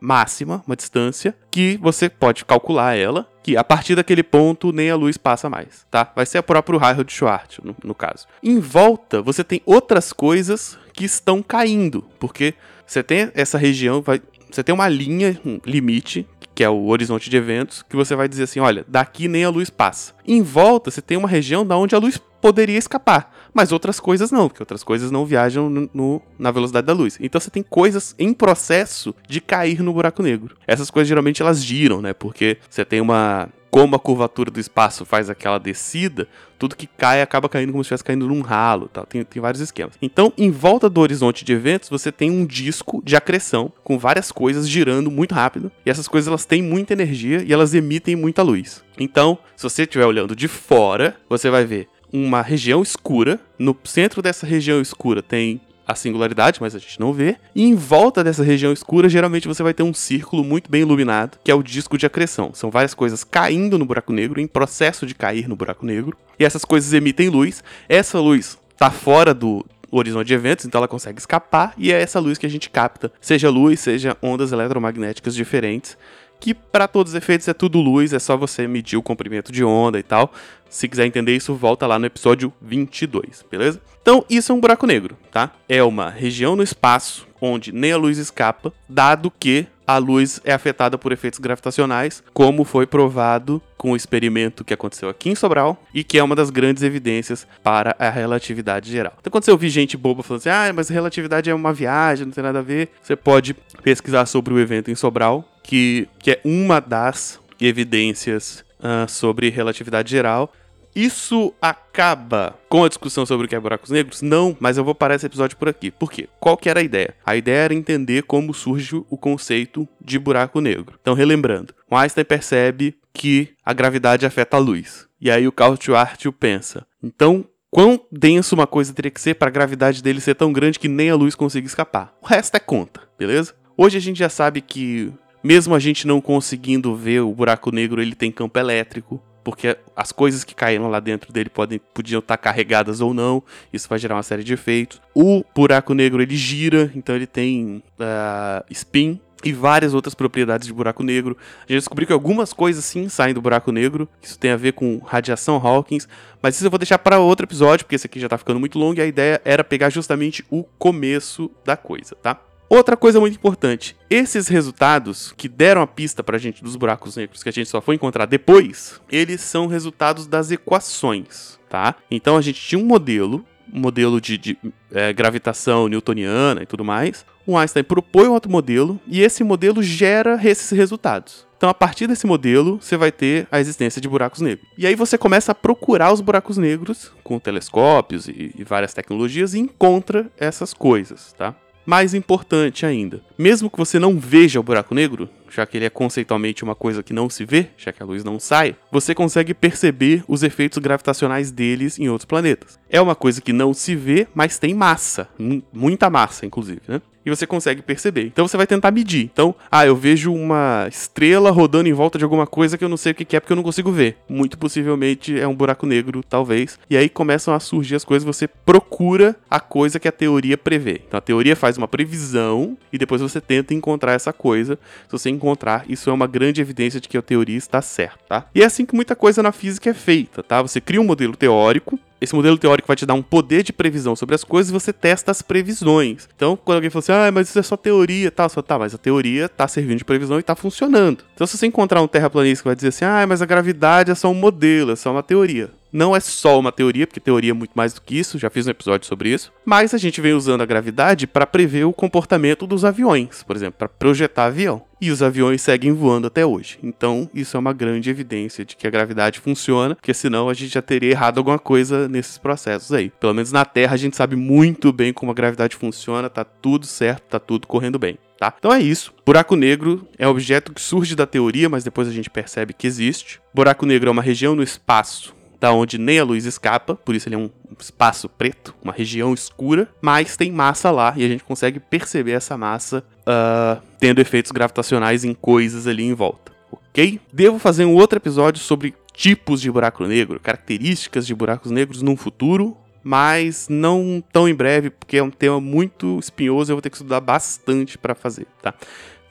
máxima, 0.00 0.62
uma 0.66 0.76
distância, 0.76 1.36
que 1.50 1.78
você 1.80 2.08
pode 2.08 2.44
calcular 2.44 2.96
ela, 2.96 3.28
que 3.42 3.56
a 3.56 3.64
partir 3.64 3.94
daquele 3.94 4.22
ponto 4.22 4.72
nem 4.72 4.90
a 4.90 4.96
luz 4.96 5.16
passa 5.16 5.50
mais, 5.50 5.86
tá? 5.90 6.10
Vai 6.14 6.24
ser 6.26 6.38
o 6.38 6.42
próprio 6.42 6.78
raio 6.78 7.04
de 7.04 7.12
Schwartz, 7.12 7.58
no, 7.62 7.74
no 7.82 7.94
caso. 7.94 8.26
Em 8.42 8.58
volta, 8.58 9.20
você 9.20 9.42
tem 9.42 9.60
outras 9.66 10.12
coisas 10.12 10.78
que 10.92 11.04
estão 11.04 11.42
caindo, 11.42 12.04
porque 12.18 12.54
você 12.86 13.02
tem 13.02 13.30
essa 13.34 13.58
região, 13.58 14.00
vai, 14.00 14.22
você 14.50 14.62
tem 14.62 14.74
uma 14.74 14.88
linha, 14.88 15.38
um 15.44 15.60
limite, 15.64 16.26
que 16.54 16.62
é 16.62 16.68
o 16.68 16.86
horizonte 16.86 17.28
de 17.28 17.36
eventos, 17.36 17.82
que 17.82 17.96
você 17.96 18.14
vai 18.14 18.28
dizer 18.28 18.44
assim, 18.44 18.60
olha, 18.60 18.84
daqui 18.86 19.26
nem 19.28 19.44
a 19.44 19.50
luz 19.50 19.70
passa. 19.70 20.14
Em 20.26 20.40
volta, 20.40 20.90
você 20.90 21.02
tem 21.02 21.16
uma 21.16 21.28
região 21.28 21.66
da 21.66 21.76
onde 21.76 21.94
a 21.94 21.98
luz 21.98 22.20
poderia 22.40 22.78
escapar, 22.78 23.34
mas 23.54 23.72
outras 23.72 23.98
coisas 23.98 24.30
não, 24.30 24.48
porque 24.48 24.62
outras 24.62 24.84
coisas 24.84 25.10
não 25.10 25.24
viajam 25.24 25.70
no, 25.70 25.88
no, 25.94 26.22
na 26.38 26.50
velocidade 26.50 26.86
da 26.86 26.92
luz. 26.92 27.16
Então 27.18 27.40
você 27.40 27.50
tem 27.50 27.62
coisas 27.62 28.14
em 28.18 28.34
processo 28.34 29.14
de 29.26 29.40
cair 29.40 29.82
no 29.82 29.94
buraco 29.94 30.22
negro. 30.22 30.54
Essas 30.66 30.90
coisas 30.90 31.08
geralmente 31.08 31.40
elas 31.40 31.64
giram, 31.64 32.02
né? 32.02 32.12
Porque 32.12 32.58
você 32.68 32.84
tem 32.84 33.00
uma 33.00 33.48
como 33.74 33.96
a 33.96 33.98
curvatura 33.98 34.52
do 34.52 34.60
espaço 34.60 35.04
faz 35.04 35.28
aquela 35.28 35.58
descida, 35.58 36.28
tudo 36.56 36.76
que 36.76 36.86
cai 36.86 37.20
acaba 37.20 37.48
caindo 37.48 37.72
como 37.72 37.82
se 37.82 37.88
estivesse 37.88 38.04
caindo 38.04 38.28
num 38.28 38.40
ralo, 38.40 38.86
tal. 38.86 39.04
Tem, 39.04 39.24
tem 39.24 39.42
vários 39.42 39.60
esquemas. 39.60 39.94
Então, 40.00 40.32
em 40.38 40.48
volta 40.48 40.88
do 40.88 41.00
horizonte 41.00 41.44
de 41.44 41.52
eventos, 41.54 41.88
você 41.88 42.12
tem 42.12 42.30
um 42.30 42.46
disco 42.46 43.02
de 43.04 43.16
acreção 43.16 43.72
com 43.82 43.98
várias 43.98 44.30
coisas 44.30 44.68
girando 44.68 45.10
muito 45.10 45.34
rápido. 45.34 45.72
E 45.84 45.90
essas 45.90 46.06
coisas 46.06 46.28
elas 46.28 46.44
têm 46.44 46.62
muita 46.62 46.92
energia 46.92 47.42
e 47.42 47.52
elas 47.52 47.74
emitem 47.74 48.14
muita 48.14 48.44
luz. 48.44 48.84
Então, 48.96 49.36
se 49.56 49.64
você 49.64 49.82
estiver 49.82 50.06
olhando 50.06 50.36
de 50.36 50.46
fora, 50.46 51.16
você 51.28 51.50
vai 51.50 51.64
ver 51.64 51.88
uma 52.12 52.42
região 52.42 52.80
escura. 52.80 53.40
No 53.58 53.76
centro 53.82 54.22
dessa 54.22 54.46
região 54.46 54.80
escura 54.80 55.20
tem 55.20 55.60
a 55.86 55.94
singularidade, 55.94 56.60
mas 56.60 56.74
a 56.74 56.78
gente 56.78 56.98
não 56.98 57.12
vê. 57.12 57.36
E 57.54 57.64
em 57.64 57.74
volta 57.74 58.24
dessa 58.24 58.42
região 58.42 58.72
escura, 58.72 59.08
geralmente 59.08 59.48
você 59.48 59.62
vai 59.62 59.74
ter 59.74 59.82
um 59.82 59.94
círculo 59.94 60.42
muito 60.42 60.70
bem 60.70 60.82
iluminado, 60.82 61.38
que 61.42 61.50
é 61.50 61.54
o 61.54 61.62
disco 61.62 61.98
de 61.98 62.06
acreção. 62.06 62.52
São 62.54 62.70
várias 62.70 62.94
coisas 62.94 63.24
caindo 63.24 63.78
no 63.78 63.84
buraco 63.84 64.12
negro, 64.12 64.40
em 64.40 64.46
processo 64.46 65.06
de 65.06 65.14
cair 65.14 65.48
no 65.48 65.56
buraco 65.56 65.84
negro. 65.84 66.16
E 66.38 66.44
essas 66.44 66.64
coisas 66.64 66.92
emitem 66.92 67.28
luz. 67.28 67.62
Essa 67.88 68.18
luz 68.18 68.58
está 68.72 68.90
fora 68.90 69.32
do 69.32 69.64
horizonte 69.90 70.26
de 70.26 70.34
eventos, 70.34 70.64
então 70.64 70.78
ela 70.78 70.88
consegue 70.88 71.20
escapar, 71.20 71.72
e 71.78 71.92
é 71.92 72.00
essa 72.00 72.18
luz 72.18 72.36
que 72.36 72.46
a 72.46 72.50
gente 72.50 72.68
capta, 72.68 73.12
seja 73.20 73.48
luz, 73.48 73.78
seja 73.80 74.16
ondas 74.20 74.50
eletromagnéticas 74.50 75.34
diferentes 75.34 75.96
que 76.40 76.54
para 76.54 76.86
todos 76.86 77.12
os 77.12 77.16
efeitos 77.16 77.48
é 77.48 77.54
tudo 77.54 77.80
luz, 77.80 78.12
é 78.12 78.18
só 78.18 78.36
você 78.36 78.66
medir 78.66 78.96
o 78.96 79.02
comprimento 79.02 79.50
de 79.50 79.64
onda 79.64 79.98
e 79.98 80.02
tal. 80.02 80.32
Se 80.68 80.88
quiser 80.88 81.06
entender 81.06 81.34
isso, 81.34 81.54
volta 81.54 81.86
lá 81.86 81.98
no 81.98 82.06
episódio 82.06 82.52
22, 82.60 83.44
beleza? 83.50 83.80
Então, 84.02 84.24
isso 84.28 84.52
é 84.52 84.54
um 84.54 84.60
buraco 84.60 84.86
negro, 84.86 85.16
tá? 85.30 85.52
É 85.68 85.82
uma 85.82 86.10
região 86.10 86.56
no 86.56 86.62
espaço 86.62 87.26
onde 87.40 87.72
nem 87.72 87.92
a 87.92 87.96
luz 87.96 88.18
escapa, 88.18 88.72
dado 88.88 89.30
que 89.30 89.66
a 89.86 89.98
luz 89.98 90.40
é 90.44 90.52
afetada 90.52 90.96
por 90.96 91.12
efeitos 91.12 91.38
gravitacionais, 91.38 92.22
como 92.32 92.64
foi 92.64 92.86
provado 92.86 93.62
com 93.76 93.92
o 93.92 93.96
experimento 93.96 94.64
que 94.64 94.72
aconteceu 94.72 95.08
aqui 95.08 95.28
em 95.30 95.34
Sobral 95.34 95.82
e 95.92 96.02
que 96.02 96.18
é 96.18 96.22
uma 96.22 96.34
das 96.34 96.50
grandes 96.50 96.82
evidências 96.82 97.46
para 97.62 97.94
a 97.98 98.08
relatividade 98.08 98.90
geral. 98.90 99.14
Então, 99.20 99.30
quando 99.30 99.44
você 99.44 99.50
ouvir 99.50 99.68
gente 99.68 99.96
boba 99.96 100.22
falando 100.22 100.40
assim, 100.40 100.48
ah, 100.48 100.72
mas 100.74 100.88
relatividade 100.88 101.50
é 101.50 101.54
uma 101.54 101.72
viagem, 101.72 102.26
não 102.26 102.32
tem 102.32 102.44
nada 102.44 102.60
a 102.60 102.62
ver, 102.62 102.88
você 103.02 103.14
pode 103.14 103.54
pesquisar 103.82 104.26
sobre 104.26 104.54
o 104.54 104.58
evento 104.58 104.90
em 104.90 104.94
Sobral, 104.94 105.44
que, 105.62 106.08
que 106.18 106.30
é 106.30 106.40
uma 106.44 106.80
das 106.80 107.40
evidências 107.60 108.64
uh, 108.80 109.08
sobre 109.08 109.50
relatividade 109.50 110.10
geral. 110.10 110.52
Isso 110.94 111.52
acaba 111.60 112.56
com 112.68 112.84
a 112.84 112.88
discussão 112.88 113.26
sobre 113.26 113.46
o 113.46 113.48
que 113.48 113.56
é 113.56 113.60
buracos 113.60 113.90
negros? 113.90 114.22
Não, 114.22 114.56
mas 114.60 114.76
eu 114.76 114.84
vou 114.84 114.94
parar 114.94 115.16
esse 115.16 115.26
episódio 115.26 115.56
por 115.56 115.68
aqui. 115.68 115.90
Por 115.90 116.10
quê? 116.10 116.28
Qual 116.38 116.56
que 116.56 116.68
era 116.68 116.80
a 116.80 116.82
ideia? 116.82 117.14
A 117.26 117.34
ideia 117.34 117.64
era 117.64 117.74
entender 117.74 118.22
como 118.22 118.54
surge 118.54 118.96
o 119.10 119.18
conceito 119.18 119.88
de 120.00 120.18
buraco 120.18 120.60
negro. 120.60 120.96
Então, 121.00 121.14
relembrando, 121.14 121.74
Einstein 121.90 122.24
percebe 122.24 122.96
que 123.12 123.54
a 123.64 123.72
gravidade 123.72 124.24
afeta 124.24 124.56
a 124.56 124.60
luz. 124.60 125.06
E 125.20 125.30
aí 125.30 125.48
o 125.48 125.52
Carl 125.52 125.76
Schwartz 125.80 126.24
pensa, 126.38 126.86
então 127.02 127.44
quão 127.70 127.98
denso 128.10 128.54
uma 128.54 128.66
coisa 128.66 128.92
teria 128.92 129.10
que 129.10 129.20
ser 129.20 129.34
para 129.34 129.48
a 129.48 129.52
gravidade 129.52 130.02
dele 130.02 130.20
ser 130.20 130.34
tão 130.34 130.52
grande 130.52 130.78
que 130.78 130.86
nem 130.86 131.10
a 131.10 131.16
luz 131.16 131.34
consiga 131.34 131.66
escapar? 131.66 132.14
O 132.22 132.26
resto 132.26 132.56
é 132.56 132.60
conta, 132.60 133.00
beleza? 133.18 133.54
Hoje 133.76 133.96
a 133.96 134.00
gente 134.00 134.18
já 134.18 134.28
sabe 134.28 134.60
que 134.60 135.12
mesmo 135.42 135.74
a 135.74 135.78
gente 135.78 136.06
não 136.06 136.20
conseguindo 136.20 136.94
ver 136.94 137.20
o 137.20 137.34
buraco 137.34 137.70
negro, 137.70 138.00
ele 138.00 138.14
tem 138.14 138.30
campo 138.30 138.58
elétrico 138.58 139.20
porque 139.44 139.76
as 139.94 140.10
coisas 140.10 140.42
que 140.42 140.54
caíram 140.54 140.88
lá 140.88 140.98
dentro 140.98 141.32
dele 141.32 141.50
podem, 141.50 141.78
podiam 141.92 142.18
estar 142.18 142.38
carregadas 142.38 143.00
ou 143.02 143.12
não, 143.12 143.42
isso 143.72 143.88
vai 143.88 143.98
gerar 143.98 144.16
uma 144.16 144.22
série 144.22 144.42
de 144.42 144.54
efeitos. 144.54 145.00
O 145.14 145.44
buraco 145.54 145.92
negro 145.92 146.22
ele 146.22 146.34
gira, 146.34 146.90
então 146.96 147.14
ele 147.14 147.26
tem 147.26 147.82
uh, 148.00 148.64
spin 148.70 149.20
e 149.44 149.52
várias 149.52 149.92
outras 149.92 150.14
propriedades 150.14 150.66
de 150.66 150.72
buraco 150.72 151.02
negro. 151.02 151.36
A 151.58 151.72
gente 151.72 151.80
descobriu 151.80 152.06
que 152.06 152.12
algumas 152.12 152.54
coisas 152.54 152.82
sim 152.84 153.10
saem 153.10 153.34
do 153.34 153.42
buraco 153.42 153.70
negro, 153.70 154.08
isso 154.22 154.38
tem 154.38 154.50
a 154.50 154.56
ver 154.56 154.72
com 154.72 154.98
radiação 155.04 155.56
Hawkins, 155.56 156.08
mas 156.40 156.56
isso 156.56 156.64
eu 156.64 156.70
vou 156.70 156.78
deixar 156.78 156.98
para 156.98 157.18
outro 157.18 157.44
episódio, 157.44 157.84
porque 157.84 157.96
esse 157.96 158.06
aqui 158.06 158.18
já 158.18 158.26
está 158.26 158.38
ficando 158.38 158.58
muito 158.58 158.78
longo 158.78 158.98
e 158.98 159.02
a 159.02 159.06
ideia 159.06 159.40
era 159.44 159.62
pegar 159.62 159.90
justamente 159.90 160.42
o 160.50 160.64
começo 160.78 161.50
da 161.64 161.76
coisa, 161.76 162.16
tá? 162.16 162.40
Outra 162.74 162.96
coisa 162.96 163.20
muito 163.20 163.36
importante, 163.36 163.96
esses 164.10 164.48
resultados 164.48 165.32
que 165.36 165.48
deram 165.48 165.80
a 165.80 165.86
pista 165.86 166.24
pra 166.24 166.38
gente 166.38 166.60
dos 166.60 166.74
buracos 166.74 167.16
negros, 167.16 167.40
que 167.40 167.48
a 167.48 167.52
gente 167.52 167.68
só 167.68 167.80
foi 167.80 167.94
encontrar 167.94 168.26
depois, 168.26 169.00
eles 169.08 169.42
são 169.42 169.68
resultados 169.68 170.26
das 170.26 170.50
equações, 170.50 171.56
tá? 171.70 171.94
Então 172.10 172.36
a 172.36 172.42
gente 172.42 172.60
tinha 172.60 172.80
um 172.80 172.84
modelo, 172.84 173.44
um 173.72 173.78
modelo 173.78 174.20
de, 174.20 174.36
de 174.36 174.58
é, 174.90 175.12
gravitação 175.12 175.86
newtoniana 175.86 176.64
e 176.64 176.66
tudo 176.66 176.84
mais. 176.84 177.24
O 177.46 177.56
Einstein 177.56 177.84
propõe 177.84 178.26
outro 178.26 178.50
modelo 178.50 179.00
e 179.06 179.20
esse 179.20 179.44
modelo 179.44 179.80
gera 179.80 180.36
esses 180.42 180.76
resultados. 180.76 181.46
Então, 181.56 181.70
a 181.70 181.74
partir 181.74 182.08
desse 182.08 182.26
modelo, 182.26 182.80
você 182.82 182.96
vai 182.96 183.12
ter 183.12 183.46
a 183.52 183.60
existência 183.60 184.00
de 184.00 184.08
buracos 184.08 184.40
negros. 184.40 184.68
E 184.76 184.84
aí 184.84 184.96
você 184.96 185.16
começa 185.16 185.52
a 185.52 185.54
procurar 185.54 186.12
os 186.12 186.20
buracos 186.20 186.58
negros 186.58 187.12
com 187.22 187.38
telescópios 187.38 188.26
e, 188.26 188.52
e 188.58 188.64
várias 188.64 188.92
tecnologias 188.92 189.54
e 189.54 189.60
encontra 189.60 190.28
essas 190.36 190.74
coisas, 190.74 191.32
tá? 191.34 191.54
Mais 191.86 192.14
importante 192.14 192.86
ainda, 192.86 193.20
mesmo 193.36 193.68
que 193.68 193.76
você 193.76 193.98
não 193.98 194.18
veja 194.18 194.58
o 194.58 194.62
buraco 194.62 194.94
negro, 194.94 195.28
já 195.50 195.66
que 195.66 195.76
ele 195.76 195.84
é 195.84 195.90
conceitualmente 195.90 196.64
uma 196.64 196.74
coisa 196.74 197.02
que 197.02 197.12
não 197.12 197.28
se 197.30 197.44
vê, 197.44 197.68
já 197.76 197.92
que 197.92 198.02
a 198.02 198.06
luz 198.06 198.24
não 198.24 198.38
sai, 198.38 198.76
você 198.90 199.14
consegue 199.14 199.54
perceber 199.54 200.24
os 200.26 200.42
efeitos 200.42 200.78
gravitacionais 200.78 201.50
deles 201.50 201.98
em 201.98 202.08
outros 202.08 202.26
planetas. 202.26 202.78
É 202.88 203.00
uma 203.00 203.14
coisa 203.14 203.40
que 203.40 203.52
não 203.52 203.72
se 203.72 203.94
vê, 203.94 204.26
mas 204.34 204.58
tem 204.58 204.74
massa, 204.74 205.28
muita 205.72 206.10
massa, 206.10 206.46
inclusive, 206.46 206.80
né? 206.86 207.00
e 207.24 207.30
você 207.30 207.46
consegue 207.46 207.82
perceber. 207.82 208.26
Então 208.26 208.46
você 208.46 208.56
vai 208.56 208.66
tentar 208.66 208.90
medir. 208.90 209.24
Então, 209.32 209.54
ah, 209.70 209.86
eu 209.86 209.96
vejo 209.96 210.32
uma 210.32 210.86
estrela 210.88 211.50
rodando 211.50 211.88
em 211.88 211.92
volta 211.92 212.18
de 212.18 212.24
alguma 212.24 212.46
coisa 212.46 212.76
que 212.76 212.84
eu 212.84 212.88
não 212.88 212.96
sei 212.96 213.12
o 213.12 213.14
que 213.14 213.36
é 213.36 213.40
porque 213.40 213.52
eu 213.52 213.56
não 213.56 213.62
consigo 213.62 213.90
ver. 213.90 214.18
Muito 214.28 214.58
possivelmente 214.58 215.38
é 215.38 215.46
um 215.48 215.54
buraco 215.54 215.86
negro, 215.86 216.22
talvez. 216.28 216.78
E 216.88 216.96
aí 216.96 217.08
começam 217.08 217.54
a 217.54 217.60
surgir 217.60 217.94
as 217.94 218.04
coisas, 218.04 218.24
você 218.24 218.46
procura 218.46 219.36
a 219.50 219.58
coisa 219.58 219.98
que 219.98 220.08
a 220.08 220.12
teoria 220.12 220.58
prevê. 220.58 221.00
Então 221.06 221.18
a 221.18 221.20
teoria 221.20 221.56
faz 221.56 221.78
uma 221.78 221.88
previsão 221.88 222.76
e 222.92 222.98
depois 222.98 223.22
você 223.22 223.40
tenta 223.40 223.72
encontrar 223.72 224.12
essa 224.12 224.32
coisa. 224.32 224.78
Se 225.06 225.12
você 225.12 225.30
encontrar, 225.44 225.84
isso 225.88 226.08
é 226.08 226.12
uma 226.12 226.26
grande 226.26 226.60
evidência 226.60 227.00
de 227.00 227.08
que 227.08 227.16
a 227.16 227.22
teoria 227.22 227.56
está 227.56 227.82
certa, 227.82 228.18
tá? 228.28 228.46
E 228.54 228.62
é 228.62 228.64
assim 228.64 228.86
que 228.86 228.94
muita 228.94 229.14
coisa 229.14 229.42
na 229.42 229.52
física 229.52 229.90
é 229.90 229.94
feita, 229.94 230.42
tá? 230.42 230.62
Você 230.62 230.80
cria 230.80 231.00
um 231.00 231.04
modelo 231.04 231.36
teórico, 231.36 231.98
esse 232.20 232.34
modelo 232.34 232.56
teórico 232.56 232.88
vai 232.88 232.96
te 232.96 233.04
dar 233.04 233.14
um 233.14 233.22
poder 233.22 233.62
de 233.62 233.72
previsão 233.72 234.16
sobre 234.16 234.34
as 234.34 234.42
coisas 234.42 234.70
e 234.70 234.72
você 234.72 234.92
testa 234.92 235.30
as 235.30 235.42
previsões. 235.42 236.26
Então, 236.34 236.56
quando 236.56 236.76
alguém 236.76 236.90
fala 236.90 237.00
assim, 237.00 237.12
ah, 237.12 237.30
mas 237.30 237.48
isso 237.50 237.58
é 237.58 237.62
só 237.62 237.76
teoria 237.76 238.30
tal, 238.30 238.48
só 238.48 238.62
tá, 238.62 238.78
mas 238.78 238.94
a 238.94 238.98
teoria 238.98 239.48
tá 239.48 239.68
servindo 239.68 239.98
de 239.98 240.04
previsão 240.04 240.38
e 240.38 240.42
tá 240.42 240.56
funcionando. 240.56 241.24
Então, 241.34 241.46
se 241.46 241.58
você 241.58 241.66
encontrar 241.66 242.00
um 242.00 242.08
terraplanista 242.08 242.62
que 242.62 242.68
vai 242.68 242.76
dizer 242.76 242.88
assim, 242.88 243.04
ah, 243.04 243.26
mas 243.26 243.42
a 243.42 243.46
gravidade 243.46 244.10
é 244.10 244.14
só 244.14 244.30
um 244.30 244.34
modelo, 244.34 244.92
é 244.92 244.96
só 244.96 245.12
uma 245.12 245.22
teoria 245.22 245.70
não 245.94 246.16
é 246.16 246.18
só 246.18 246.58
uma 246.58 246.72
teoria, 246.72 247.06
porque 247.06 247.20
teoria 247.20 247.52
é 247.52 247.54
muito 247.54 247.70
mais 247.72 247.94
do 247.94 248.02
que 248.02 248.18
isso, 248.18 248.36
já 248.36 248.50
fiz 248.50 248.66
um 248.66 248.70
episódio 248.70 249.06
sobre 249.06 249.28
isso, 249.28 249.52
mas 249.64 249.94
a 249.94 249.98
gente 249.98 250.20
vem 250.20 250.32
usando 250.32 250.60
a 250.60 250.66
gravidade 250.66 251.24
para 251.24 251.46
prever 251.46 251.84
o 251.84 251.92
comportamento 251.92 252.66
dos 252.66 252.84
aviões, 252.84 253.44
por 253.44 253.54
exemplo, 253.54 253.76
para 253.78 253.88
projetar 253.88 254.46
avião. 254.46 254.82
E 255.00 255.10
os 255.10 255.22
aviões 255.22 255.60
seguem 255.62 255.92
voando 255.92 256.26
até 256.26 256.44
hoje. 256.44 256.78
Então, 256.82 257.28
isso 257.34 257.56
é 257.56 257.60
uma 257.60 257.74
grande 257.74 258.08
evidência 258.10 258.64
de 258.64 258.74
que 258.74 258.86
a 258.86 258.90
gravidade 258.90 259.38
funciona, 259.38 259.94
porque 259.94 260.14
senão 260.14 260.48
a 260.48 260.54
gente 260.54 260.72
já 260.72 260.82
teria 260.82 261.10
errado 261.10 261.38
alguma 261.38 261.58
coisa 261.58 262.08
nesses 262.08 262.38
processos 262.38 262.90
aí. 262.90 263.10
Pelo 263.20 263.34
menos 263.34 263.52
na 263.52 263.64
Terra 263.64 263.94
a 263.94 263.98
gente 263.98 264.16
sabe 264.16 264.34
muito 264.34 264.92
bem 264.92 265.12
como 265.12 265.30
a 265.30 265.34
gravidade 265.34 265.76
funciona, 265.76 266.30
tá 266.30 266.42
tudo 266.42 266.86
certo, 266.86 267.22
tá 267.28 267.38
tudo 267.38 267.66
correndo 267.66 267.98
bem. 267.98 268.18
Tá? 268.38 268.52
Então 268.58 268.72
é 268.72 268.80
isso. 268.80 269.14
Buraco 269.24 269.54
negro 269.54 270.08
é 270.18 270.26
um 270.26 270.30
objeto 270.30 270.72
que 270.72 270.80
surge 270.80 271.14
da 271.14 271.26
teoria, 271.26 271.68
mas 271.68 271.84
depois 271.84 272.08
a 272.08 272.12
gente 272.12 272.30
percebe 272.30 272.72
que 272.72 272.86
existe. 272.86 273.40
Buraco 273.54 273.86
negro 273.86 274.08
é 274.08 274.12
uma 274.12 274.22
região 274.22 274.56
no 274.56 274.62
espaço 274.62 275.34
da 275.60 275.72
onde 275.72 275.98
nem 275.98 276.18
a 276.18 276.24
luz 276.24 276.44
escapa, 276.44 276.94
por 276.94 277.14
isso 277.14 277.28
ele 277.28 277.36
é 277.36 277.38
um 277.38 277.50
espaço 277.78 278.28
preto, 278.28 278.74
uma 278.82 278.92
região 278.92 279.32
escura, 279.32 279.88
mas 280.00 280.36
tem 280.36 280.50
massa 280.50 280.90
lá 280.90 281.14
e 281.16 281.24
a 281.24 281.28
gente 281.28 281.44
consegue 281.44 281.80
perceber 281.80 282.32
essa 282.32 282.56
massa 282.56 283.04
uh, 283.20 283.82
tendo 283.98 284.20
efeitos 284.20 284.52
gravitacionais 284.52 285.24
em 285.24 285.34
coisas 285.34 285.86
ali 285.86 286.04
em 286.04 286.14
volta, 286.14 286.52
ok? 286.70 287.20
Devo 287.32 287.58
fazer 287.58 287.84
um 287.84 287.94
outro 287.94 288.18
episódio 288.18 288.62
sobre 288.62 288.94
tipos 289.12 289.60
de 289.60 289.70
buraco 289.70 290.04
negro, 290.06 290.40
características 290.40 291.26
de 291.26 291.34
buracos 291.34 291.70
negros 291.70 292.02
num 292.02 292.16
futuro, 292.16 292.76
mas 293.02 293.68
não 293.68 294.24
tão 294.32 294.48
em 294.48 294.54
breve, 294.54 294.90
porque 294.90 295.18
é 295.18 295.22
um 295.22 295.30
tema 295.30 295.60
muito 295.60 296.18
espinhoso 296.18 296.70
e 296.70 296.72
eu 296.72 296.76
vou 296.76 296.82
ter 296.82 296.90
que 296.90 296.96
estudar 296.96 297.20
bastante 297.20 297.98
para 297.98 298.14
fazer, 298.14 298.46
tá? 298.62 298.74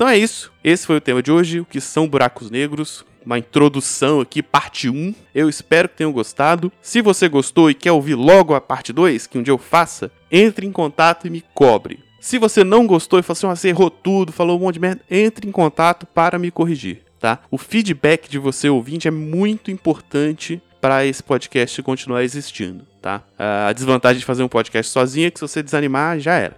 Então 0.03 0.11
é 0.11 0.17
isso, 0.17 0.51
esse 0.61 0.85
foi 0.85 0.97
o 0.97 1.01
tema 1.01 1.23
de 1.23 1.31
hoje, 1.31 1.61
o 1.61 1.65
que 1.65 1.79
são 1.79 2.09
buracos 2.09 2.51
negros, 2.51 3.05
uma 3.25 3.39
introdução 3.39 4.19
aqui, 4.19 4.43
parte 4.43 4.89
1. 4.89 5.15
Eu 5.33 5.47
espero 5.47 5.87
que 5.87 5.95
tenham 5.95 6.11
gostado. 6.11 6.69
Se 6.81 7.01
você 7.01 7.29
gostou 7.29 7.71
e 7.71 7.73
quer 7.73 7.93
ouvir 7.93 8.15
logo 8.15 8.53
a 8.53 8.59
parte 8.59 8.91
2, 8.91 9.27
que 9.27 9.37
um 9.37 9.41
dia 9.41 9.53
eu 9.53 9.57
faça, 9.57 10.11
entre 10.29 10.67
em 10.67 10.73
contato 10.73 11.25
e 11.25 11.29
me 11.29 11.41
cobre. 11.53 12.03
Se 12.19 12.37
você 12.37 12.65
não 12.65 12.85
gostou 12.85 13.17
e 13.17 13.23
falou 13.23 13.53
assim, 13.53 13.61
você 13.61 13.69
errou 13.69 13.89
tudo, 13.89 14.33
falou 14.33 14.57
um 14.57 14.63
monte 14.63 14.73
de 14.73 14.81
merda, 14.81 15.01
entre 15.09 15.47
em 15.47 15.53
contato 15.53 16.05
para 16.05 16.37
me 16.37 16.51
corrigir, 16.51 16.99
tá? 17.17 17.39
O 17.49 17.57
feedback 17.57 18.29
de 18.29 18.37
você 18.37 18.67
ouvinte 18.67 19.07
é 19.07 19.11
muito 19.11 19.71
importante 19.71 20.61
para 20.81 21.05
esse 21.05 21.23
podcast 21.23 21.81
continuar 21.81 22.25
existindo, 22.25 22.85
tá? 23.01 23.23
A 23.39 23.71
desvantagem 23.71 24.19
de 24.19 24.25
fazer 24.25 24.43
um 24.43 24.49
podcast 24.49 24.91
sozinho 24.91 25.27
é 25.27 25.31
que 25.31 25.39
se 25.39 25.47
você 25.47 25.63
desanimar, 25.63 26.19
já 26.19 26.33
era. 26.33 26.57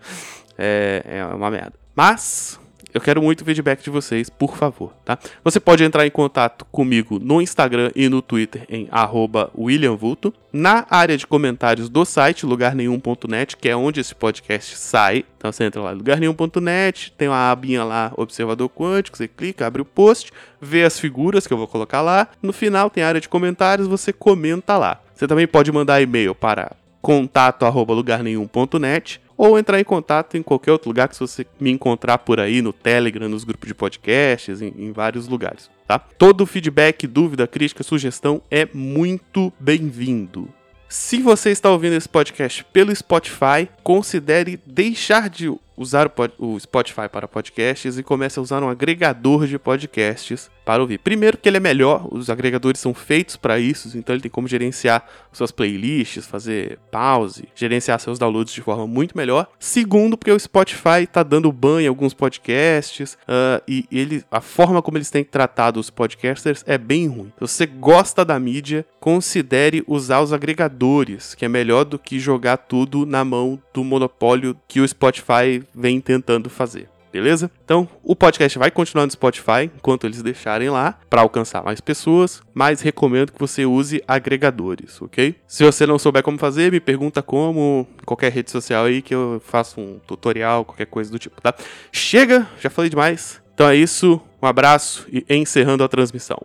é, 0.56 1.02
é 1.04 1.24
uma 1.26 1.50
merda. 1.50 1.74
Mas 1.94 2.58
eu 2.92 3.00
quero 3.00 3.22
muito 3.22 3.44
feedback 3.44 3.82
de 3.82 3.90
vocês, 3.90 4.30
por 4.30 4.56
favor, 4.56 4.92
tá? 5.04 5.18
Você 5.44 5.60
pode 5.60 5.84
entrar 5.84 6.06
em 6.06 6.10
contato 6.10 6.64
comigo 6.66 7.18
no 7.18 7.40
Instagram 7.40 7.90
e 7.94 8.08
no 8.08 8.22
Twitter 8.22 8.64
em 8.68 8.88
@williamvulto, 9.56 10.34
na 10.52 10.84
área 10.90 11.16
de 11.16 11.26
comentários 11.26 11.88
do 11.88 12.04
site 12.04 12.44
lugarnenhum.net, 12.44 13.56
que 13.56 13.68
é 13.68 13.76
onde 13.76 14.00
esse 14.00 14.14
podcast 14.14 14.76
sai. 14.76 15.24
Então 15.38 15.52
você 15.52 15.64
entra 15.64 15.80
lá 15.80 15.92
lugarnenhum.net, 15.92 17.12
tem 17.16 17.28
uma 17.28 17.50
abinha 17.50 17.84
lá 17.84 18.12
Observador 18.16 18.68
Quântico, 18.68 19.16
você 19.16 19.28
clica, 19.28 19.66
abre 19.66 19.82
o 19.82 19.84
post, 19.84 20.32
vê 20.60 20.84
as 20.84 20.98
figuras 20.98 21.46
que 21.46 21.52
eu 21.52 21.58
vou 21.58 21.68
colocar 21.68 22.02
lá. 22.02 22.28
No 22.42 22.52
final 22.52 22.90
tem 22.90 23.04
a 23.04 23.08
área 23.08 23.20
de 23.20 23.28
comentários, 23.28 23.86
você 23.86 24.12
comenta 24.12 24.76
lá. 24.76 25.00
Você 25.14 25.26
também 25.26 25.46
pode 25.46 25.70
mandar 25.70 26.00
e-mail 26.00 26.34
para 26.34 26.72
contato@lugarnenhum.net 27.00 29.20
ou 29.42 29.58
entrar 29.58 29.80
em 29.80 29.84
contato 29.84 30.36
em 30.36 30.42
qualquer 30.42 30.70
outro 30.70 30.90
lugar 30.90 31.08
que 31.08 31.18
você 31.18 31.46
me 31.58 31.70
encontrar 31.70 32.18
por 32.18 32.38
aí 32.38 32.60
no 32.60 32.74
Telegram, 32.74 33.26
nos 33.26 33.42
grupos 33.42 33.68
de 33.68 33.74
podcasts, 33.74 34.60
em, 34.60 34.74
em 34.76 34.92
vários 34.92 35.26
lugares, 35.26 35.70
tá? 35.88 35.98
Todo 35.98 36.44
feedback, 36.44 37.06
dúvida, 37.06 37.46
crítica, 37.46 37.82
sugestão 37.82 38.42
é 38.50 38.68
muito 38.74 39.50
bem-vindo. 39.58 40.46
Se 40.90 41.22
você 41.22 41.48
está 41.48 41.70
ouvindo 41.70 41.94
esse 41.94 42.06
podcast 42.06 42.62
pelo 42.70 42.94
Spotify, 42.94 43.66
considere 43.82 44.60
deixar 44.66 45.30
de 45.30 45.50
usar 45.76 46.10
o, 46.38 46.58
Spotify 46.60 47.08
para 47.10 47.26
podcasts 47.26 47.96
e 47.96 48.02
comece 48.02 48.38
a 48.38 48.42
usar 48.42 48.62
um 48.62 48.68
agregador 48.68 49.46
de 49.46 49.58
podcasts 49.58 50.50
para 50.64 50.82
ouvir. 50.82 50.98
Primeiro, 50.98 51.38
que 51.38 51.48
ele 51.48 51.56
é 51.56 51.60
melhor, 51.60 52.06
os 52.12 52.30
agregadores 52.30 52.80
são 52.80 52.94
feitos 52.94 53.36
para 53.36 53.58
isso, 53.58 53.96
então 53.96 54.14
ele 54.14 54.22
tem 54.22 54.30
como 54.30 54.46
gerenciar 54.46 55.04
suas 55.32 55.50
playlists, 55.50 56.26
fazer 56.26 56.78
pause, 56.90 57.48
gerenciar 57.54 57.98
seus 57.98 58.18
downloads 58.18 58.52
de 58.52 58.60
forma 58.60 58.86
muito 58.86 59.16
melhor. 59.16 59.48
Segundo, 59.58 60.16
porque 60.16 60.30
o 60.30 60.38
Spotify 60.38 61.02
está 61.02 61.22
dando 61.22 61.50
banho 61.50 61.86
em 61.86 61.88
alguns 61.88 62.14
podcasts 62.14 63.14
uh, 63.22 63.62
e 63.66 63.86
ele, 63.90 64.22
a 64.30 64.40
forma 64.40 64.82
como 64.82 64.98
eles 64.98 65.10
têm 65.10 65.24
tratado 65.24 65.80
os 65.80 65.90
podcasters 65.90 66.62
é 66.66 66.76
bem 66.76 67.08
ruim. 67.08 67.32
Se 67.38 67.40
você 67.40 67.66
gosta 67.66 68.24
da 68.24 68.38
mídia, 68.38 68.84
considere 69.00 69.82
usar 69.86 70.20
os 70.20 70.32
agregadores, 70.32 71.34
que 71.34 71.44
é 71.44 71.48
melhor 71.48 71.84
do 71.84 71.98
que 71.98 72.20
jogar 72.20 72.58
tudo 72.58 73.06
na 73.06 73.24
mão 73.24 73.60
do 73.72 73.82
monopólio 73.82 74.56
que 74.68 74.80
o 74.80 74.86
Spotify 74.86 75.64
vem 75.74 76.00
tentando 76.00 76.48
fazer. 76.50 76.88
Beleza? 77.12 77.50
Então, 77.64 77.88
o 78.04 78.14
podcast 78.14 78.56
vai 78.56 78.70
continuar 78.70 79.04
no 79.04 79.10
Spotify 79.10 79.64
enquanto 79.64 80.06
eles 80.06 80.22
deixarem 80.22 80.70
lá 80.70 80.96
para 81.08 81.22
alcançar 81.22 81.64
mais 81.64 81.80
pessoas, 81.80 82.40
mas 82.54 82.80
recomendo 82.80 83.32
que 83.32 83.38
você 83.38 83.66
use 83.66 84.00
agregadores, 84.06 85.02
ok? 85.02 85.34
Se 85.46 85.64
você 85.64 85.84
não 85.86 85.98
souber 85.98 86.22
como 86.22 86.38
fazer, 86.38 86.70
me 86.70 86.78
pergunta 86.78 87.20
como, 87.20 87.86
qualquer 88.06 88.30
rede 88.30 88.52
social 88.52 88.84
aí 88.84 89.02
que 89.02 89.12
eu 89.12 89.42
faço 89.44 89.80
um 89.80 89.98
tutorial, 90.06 90.64
qualquer 90.64 90.86
coisa 90.86 91.10
do 91.10 91.18
tipo, 91.18 91.40
tá? 91.40 91.52
Chega, 91.90 92.46
já 92.60 92.70
falei 92.70 92.88
demais. 92.88 93.42
Então 93.54 93.68
é 93.68 93.74
isso, 93.74 94.20
um 94.40 94.46
abraço 94.46 95.06
e 95.12 95.24
encerrando 95.28 95.82
a 95.82 95.88
transmissão. 95.88 96.40